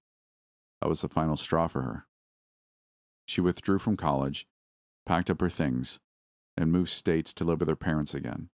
That 0.80 0.88
was 0.88 1.02
the 1.02 1.08
final 1.08 1.36
straw 1.36 1.68
for 1.68 1.82
her. 1.82 2.06
She 3.26 3.40
withdrew 3.40 3.78
from 3.78 3.96
college, 3.96 4.46
packed 5.08 5.30
up 5.30 5.40
her 5.40 5.50
things, 5.50 5.98
and 6.56 6.70
moved 6.70 6.90
states 6.90 7.32
to 7.32 7.44
live 7.44 7.60
with 7.60 7.68
her 7.68 7.76
parents 7.76 8.14
again 8.14 8.50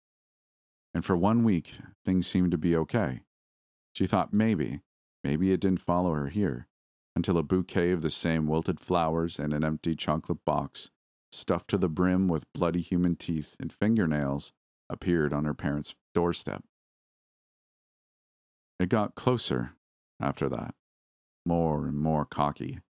and 0.92 1.04
for 1.04 1.16
one 1.16 1.45
week, 1.45 1.78
things 2.04 2.26
seemed 2.26 2.50
to 2.50 2.59
be 2.59 2.76
okay. 2.76 3.21
She 3.92 4.07
thought 4.07 4.33
maybe, 4.33 4.80
maybe 5.23 5.52
it 5.52 5.61
didn't 5.61 5.80
follow 5.80 6.14
her 6.14 6.28
here, 6.28 6.66
until 7.14 7.38
a 7.38 7.42
bouquet 7.42 7.92
of 7.92 8.02
the 8.02 8.11
same 8.11 8.47
wilted 8.47 8.80
flowers 8.80 9.38
and 9.38 9.52
an 9.52 9.65
empty 9.65 9.95
chocolate 9.95 10.45
box, 10.45 10.91
stuffed 11.30 11.69
to 11.71 11.78
the 11.78 11.89
brim 11.89 12.28
with 12.28 12.52
bloody 12.52 12.80
human 12.80 13.17
teeth 13.17 13.56
and 13.60 13.73
fingernails, 13.73 14.52
appeared 14.89 15.32
on 15.32 15.45
her 15.45 15.54
parents' 15.54 15.95
doorstep. 16.15 16.65
It 18.80 18.89
got 18.89 19.15
closer 19.15 19.75
after 20.19 20.49
that, 20.49 20.75
more 21.47 21.86
and 21.86 21.97
more 21.97 22.25
cocky, 22.25 22.80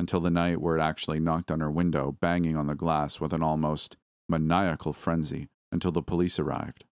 until 0.00 0.18
the 0.18 0.30
night 0.30 0.60
where 0.60 0.76
it 0.76 0.82
actually 0.82 1.20
knocked 1.20 1.50
on 1.50 1.60
her 1.60 1.70
window, 1.70 2.16
banging 2.20 2.56
on 2.56 2.66
the 2.66 2.74
glass 2.74 3.20
with 3.20 3.32
an 3.32 3.42
almost 3.42 3.96
maniacal 4.28 4.92
frenzy 4.92 5.48
until 5.70 5.92
the 5.92 6.02
police 6.02 6.38
arrived. 6.38 6.84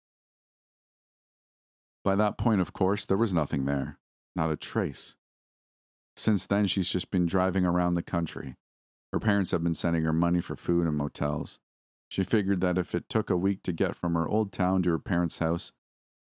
By 2.04 2.16
that 2.16 2.36
point, 2.36 2.60
of 2.60 2.72
course, 2.72 3.06
there 3.06 3.16
was 3.16 3.32
nothing 3.32 3.64
there, 3.64 3.98
not 4.34 4.50
a 4.50 4.56
trace. 4.56 5.16
Since 6.16 6.46
then, 6.46 6.66
she's 6.66 6.90
just 6.90 7.10
been 7.10 7.26
driving 7.26 7.64
around 7.64 7.94
the 7.94 8.02
country. 8.02 8.56
Her 9.12 9.20
parents 9.20 9.52
have 9.52 9.62
been 9.62 9.74
sending 9.74 10.02
her 10.02 10.12
money 10.12 10.40
for 10.40 10.56
food 10.56 10.86
and 10.86 10.96
motels. 10.96 11.60
She 12.08 12.24
figured 12.24 12.60
that 12.60 12.78
if 12.78 12.94
it 12.94 13.08
took 13.08 13.30
a 13.30 13.36
week 13.36 13.62
to 13.62 13.72
get 13.72 13.96
from 13.96 14.14
her 14.14 14.28
old 14.28 14.52
town 14.52 14.82
to 14.82 14.90
her 14.90 14.98
parents' 14.98 15.38
house 15.38 15.72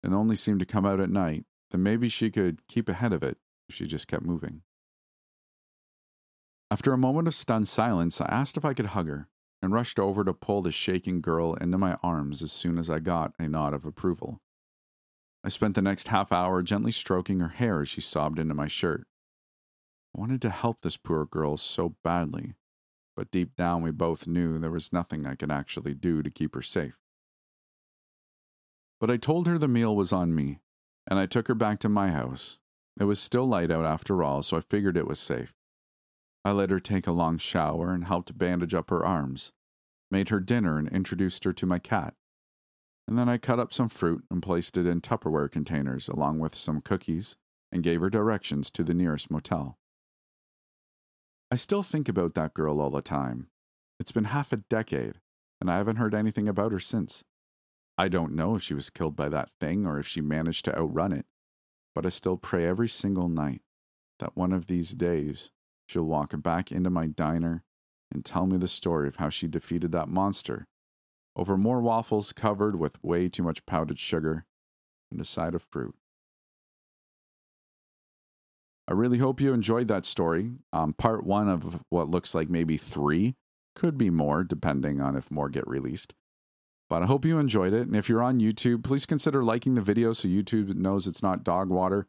and 0.02 0.14
only 0.14 0.36
seemed 0.36 0.60
to 0.60 0.66
come 0.66 0.84
out 0.84 1.00
at 1.00 1.10
night, 1.10 1.44
then 1.70 1.82
maybe 1.82 2.08
she 2.08 2.30
could 2.30 2.66
keep 2.68 2.88
ahead 2.88 3.12
of 3.12 3.22
it 3.22 3.38
if 3.68 3.74
she 3.74 3.86
just 3.86 4.06
kept 4.06 4.24
moving. 4.24 4.62
After 6.74 6.92
a 6.92 6.98
moment 6.98 7.28
of 7.28 7.36
stunned 7.36 7.68
silence, 7.68 8.20
I 8.20 8.24
asked 8.24 8.56
if 8.56 8.64
I 8.64 8.74
could 8.74 8.86
hug 8.86 9.06
her 9.06 9.28
and 9.62 9.72
rushed 9.72 10.00
over 10.00 10.24
to 10.24 10.34
pull 10.34 10.60
the 10.60 10.72
shaking 10.72 11.20
girl 11.20 11.54
into 11.54 11.78
my 11.78 11.96
arms 12.02 12.42
as 12.42 12.50
soon 12.50 12.78
as 12.78 12.90
I 12.90 12.98
got 12.98 13.32
a 13.38 13.46
nod 13.46 13.74
of 13.74 13.84
approval. 13.84 14.40
I 15.44 15.50
spent 15.50 15.76
the 15.76 15.82
next 15.82 16.08
half 16.08 16.32
hour 16.32 16.64
gently 16.64 16.90
stroking 16.90 17.38
her 17.38 17.50
hair 17.50 17.82
as 17.82 17.90
she 17.90 18.00
sobbed 18.00 18.40
into 18.40 18.56
my 18.56 18.66
shirt. 18.66 19.06
I 20.16 20.20
wanted 20.20 20.42
to 20.42 20.50
help 20.50 20.80
this 20.80 20.96
poor 20.96 21.24
girl 21.24 21.56
so 21.58 21.94
badly, 22.02 22.54
but 23.14 23.30
deep 23.30 23.54
down 23.54 23.82
we 23.82 23.92
both 23.92 24.26
knew 24.26 24.58
there 24.58 24.72
was 24.72 24.92
nothing 24.92 25.26
I 25.26 25.36
could 25.36 25.52
actually 25.52 25.94
do 25.94 26.24
to 26.24 26.28
keep 26.28 26.56
her 26.56 26.62
safe. 26.62 26.98
But 28.98 29.12
I 29.12 29.16
told 29.16 29.46
her 29.46 29.58
the 29.58 29.68
meal 29.68 29.94
was 29.94 30.12
on 30.12 30.34
me, 30.34 30.58
and 31.06 31.20
I 31.20 31.26
took 31.26 31.46
her 31.46 31.54
back 31.54 31.78
to 31.78 31.88
my 31.88 32.08
house. 32.08 32.58
It 32.98 33.04
was 33.04 33.20
still 33.20 33.46
light 33.46 33.70
out 33.70 33.84
after 33.84 34.24
all, 34.24 34.42
so 34.42 34.56
I 34.56 34.60
figured 34.60 34.96
it 34.96 35.06
was 35.06 35.20
safe. 35.20 35.54
I 36.44 36.52
let 36.52 36.70
her 36.70 36.80
take 36.80 37.06
a 37.06 37.12
long 37.12 37.38
shower 37.38 37.92
and 37.92 38.04
helped 38.04 38.36
bandage 38.36 38.74
up 38.74 38.90
her 38.90 39.04
arms, 39.04 39.52
made 40.10 40.28
her 40.28 40.40
dinner, 40.40 40.78
and 40.78 40.88
introduced 40.88 41.44
her 41.44 41.52
to 41.54 41.66
my 41.66 41.78
cat 41.78 42.14
and 43.06 43.18
then 43.18 43.28
I 43.28 43.38
cut 43.38 43.60
up 43.60 43.72
some 43.72 43.88
fruit 43.88 44.24
and 44.30 44.42
placed 44.42 44.76
it 44.76 44.86
in 44.86 45.00
Tupperware 45.00 45.50
containers 45.50 46.08
along 46.08 46.38
with 46.38 46.54
some 46.54 46.80
cookies 46.80 47.36
and 47.70 47.82
gave 47.82 48.00
her 48.00 48.10
directions 48.10 48.70
to 48.72 48.84
the 48.84 48.94
nearest 48.94 49.30
motel. 49.30 49.78
I 51.50 51.56
still 51.56 51.82
think 51.82 52.08
about 52.08 52.34
that 52.34 52.54
girl 52.54 52.80
all 52.80 52.90
the 52.90 53.02
time. 53.02 53.48
It's 54.00 54.12
been 54.12 54.24
half 54.24 54.52
a 54.52 54.56
decade, 54.56 55.20
and 55.60 55.70
I 55.70 55.76
haven't 55.76 55.96
heard 55.96 56.14
anything 56.14 56.48
about 56.48 56.72
her 56.72 56.80
since. 56.80 57.24
I 57.96 58.08
don't 58.08 58.34
know 58.34 58.56
if 58.56 58.62
she 58.62 58.74
was 58.74 58.90
killed 58.90 59.14
by 59.14 59.28
that 59.28 59.50
thing 59.60 59.86
or 59.86 59.98
if 59.98 60.06
she 60.06 60.20
managed 60.20 60.64
to 60.64 60.76
outrun 60.76 61.12
it, 61.12 61.26
but 61.94 62.06
I 62.06 62.08
still 62.08 62.36
pray 62.36 62.66
every 62.66 62.88
single 62.88 63.28
night 63.28 63.60
that 64.18 64.36
one 64.36 64.52
of 64.52 64.66
these 64.66 64.92
days 64.92 65.52
she'll 65.86 66.04
walk 66.04 66.32
back 66.42 66.72
into 66.72 66.90
my 66.90 67.06
diner 67.06 67.62
and 68.12 68.24
tell 68.24 68.46
me 68.46 68.56
the 68.56 68.68
story 68.68 69.08
of 69.08 69.16
how 69.16 69.28
she 69.28 69.48
defeated 69.48 69.92
that 69.92 70.08
monster 70.08 70.66
over 71.36 71.56
more 71.56 71.80
waffles 71.80 72.32
covered 72.32 72.76
with 72.76 73.02
way 73.02 73.28
too 73.28 73.42
much 73.42 73.66
powdered 73.66 73.98
sugar 73.98 74.46
and 75.10 75.20
a 75.20 75.24
side 75.24 75.54
of 75.54 75.62
fruit. 75.62 75.94
I 78.86 78.92
really 78.92 79.18
hope 79.18 79.40
you 79.40 79.52
enjoyed 79.52 79.88
that 79.88 80.04
story. 80.04 80.52
Um, 80.72 80.92
part 80.92 81.24
one 81.24 81.48
of 81.48 81.82
what 81.88 82.08
looks 82.08 82.34
like 82.34 82.50
maybe 82.50 82.76
three, 82.76 83.34
could 83.74 83.96
be 83.96 84.10
more, 84.10 84.44
depending 84.44 85.00
on 85.00 85.16
if 85.16 85.30
more 85.30 85.48
get 85.48 85.66
released. 85.66 86.14
But 86.90 87.02
I 87.02 87.06
hope 87.06 87.24
you 87.24 87.38
enjoyed 87.38 87.72
it. 87.72 87.86
And 87.86 87.96
if 87.96 88.08
you're 88.08 88.22
on 88.22 88.40
YouTube, 88.40 88.84
please 88.84 89.06
consider 89.06 89.42
liking 89.42 89.74
the 89.74 89.80
video 89.80 90.12
so 90.12 90.28
YouTube 90.28 90.74
knows 90.74 91.06
it's 91.06 91.22
not 91.22 91.42
dog 91.42 91.70
water. 91.70 92.06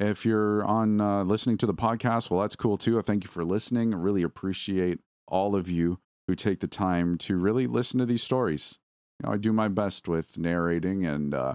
If 0.00 0.24
you're 0.24 0.64
on 0.64 1.00
uh, 1.00 1.24
listening 1.24 1.58
to 1.58 1.66
the 1.66 1.74
podcast, 1.74 2.30
well, 2.30 2.40
that's 2.40 2.54
cool 2.54 2.76
too. 2.76 2.98
I 2.98 3.02
thank 3.02 3.24
you 3.24 3.28
for 3.28 3.44
listening. 3.44 3.92
I 3.92 3.96
really 3.96 4.22
appreciate 4.22 5.00
all 5.26 5.56
of 5.56 5.68
you 5.68 5.98
who 6.28 6.36
take 6.36 6.60
the 6.60 6.68
time 6.68 7.18
to 7.18 7.36
really 7.36 7.66
listen 7.66 7.98
to 7.98 8.06
these 8.06 8.22
stories. 8.22 8.78
You 9.18 9.26
know, 9.26 9.34
I 9.34 9.38
do 9.38 9.52
my 9.52 9.66
best 9.66 10.06
with 10.06 10.38
narrating 10.38 11.04
and 11.04 11.34
uh, 11.34 11.54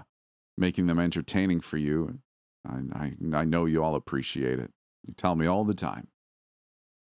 making 0.58 0.88
them 0.88 0.98
entertaining 0.98 1.60
for 1.60 1.78
you. 1.78 2.18
I, 2.68 2.80
I, 2.92 3.12
I 3.32 3.44
know 3.44 3.64
you 3.64 3.82
all 3.82 3.94
appreciate 3.94 4.58
it. 4.58 4.72
You 5.06 5.14
tell 5.14 5.36
me 5.36 5.46
all 5.46 5.64
the 5.64 5.72
time. 5.72 6.08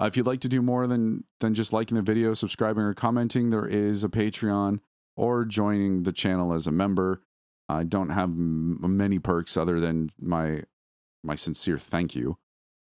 Uh, 0.01 0.07
if 0.07 0.17
you'd 0.17 0.27
like 0.27 0.41
to 0.41 0.49
do 0.49 0.63
more 0.63 0.89
than 0.89 1.25
than 1.39 1.55
just 1.55 1.73
liking 1.73 1.95
the 1.95 2.03
video, 2.03 2.35
subscribing, 2.35 2.83
or 2.83 2.95
commenting, 2.95 3.51
there 3.51 3.67
is 3.67 4.03
a 4.03 4.09
Patreon 4.09 4.81
or 5.17 5.45
joining 5.45 6.03
the 6.03 6.13
channel 6.13 6.53
as 6.53 6.67
a 6.67 6.73
member. 6.73 7.23
I 7.69 7.85
don't 7.85 8.11
have 8.11 8.31
m- 8.31 8.79
many 8.97 9.21
perks 9.21 9.57
other 9.57 9.79
than 9.79 10.11
my 10.21 10.63
my 11.23 11.35
sincere 11.35 11.79
thank 11.79 12.15
you. 12.15 12.39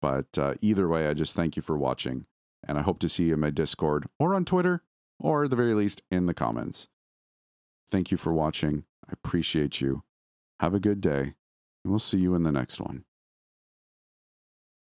But 0.02 0.38
uh, 0.38 0.56
either 0.62 0.88
way, 0.88 1.08
I 1.08 1.14
just 1.14 1.36
thank 1.36 1.56
you 1.56 1.62
for 1.62 1.78
watching 1.78 2.26
and 2.68 2.78
I 2.78 2.82
hope 2.82 3.00
to 3.00 3.10
see 3.10 3.26
you 3.26 3.34
in 3.34 3.40
my 3.40 3.50
Discord 3.50 4.08
or 4.20 4.34
on 4.34 4.46
Twitter, 4.46 4.84
or 5.20 5.46
at 5.46 5.50
the 5.50 5.56
very 5.56 5.74
least 5.74 6.02
in 6.10 6.26
the 6.26 6.34
comments. 6.34 6.88
Thank 7.90 8.12
you 8.12 8.18
for 8.18 8.34
watching. 8.34 8.86
I 9.08 9.14
appreciate 9.14 9.82
you. 9.82 10.04
Have 10.60 10.74
a 10.74 10.80
good 10.80 11.02
day, 11.02 11.34
and 11.84 11.92
we'll 11.92 12.00
see 12.00 12.20
you 12.20 12.36
in 12.36 12.44
the 12.44 12.52
next 12.52 12.80
one. 12.80 13.04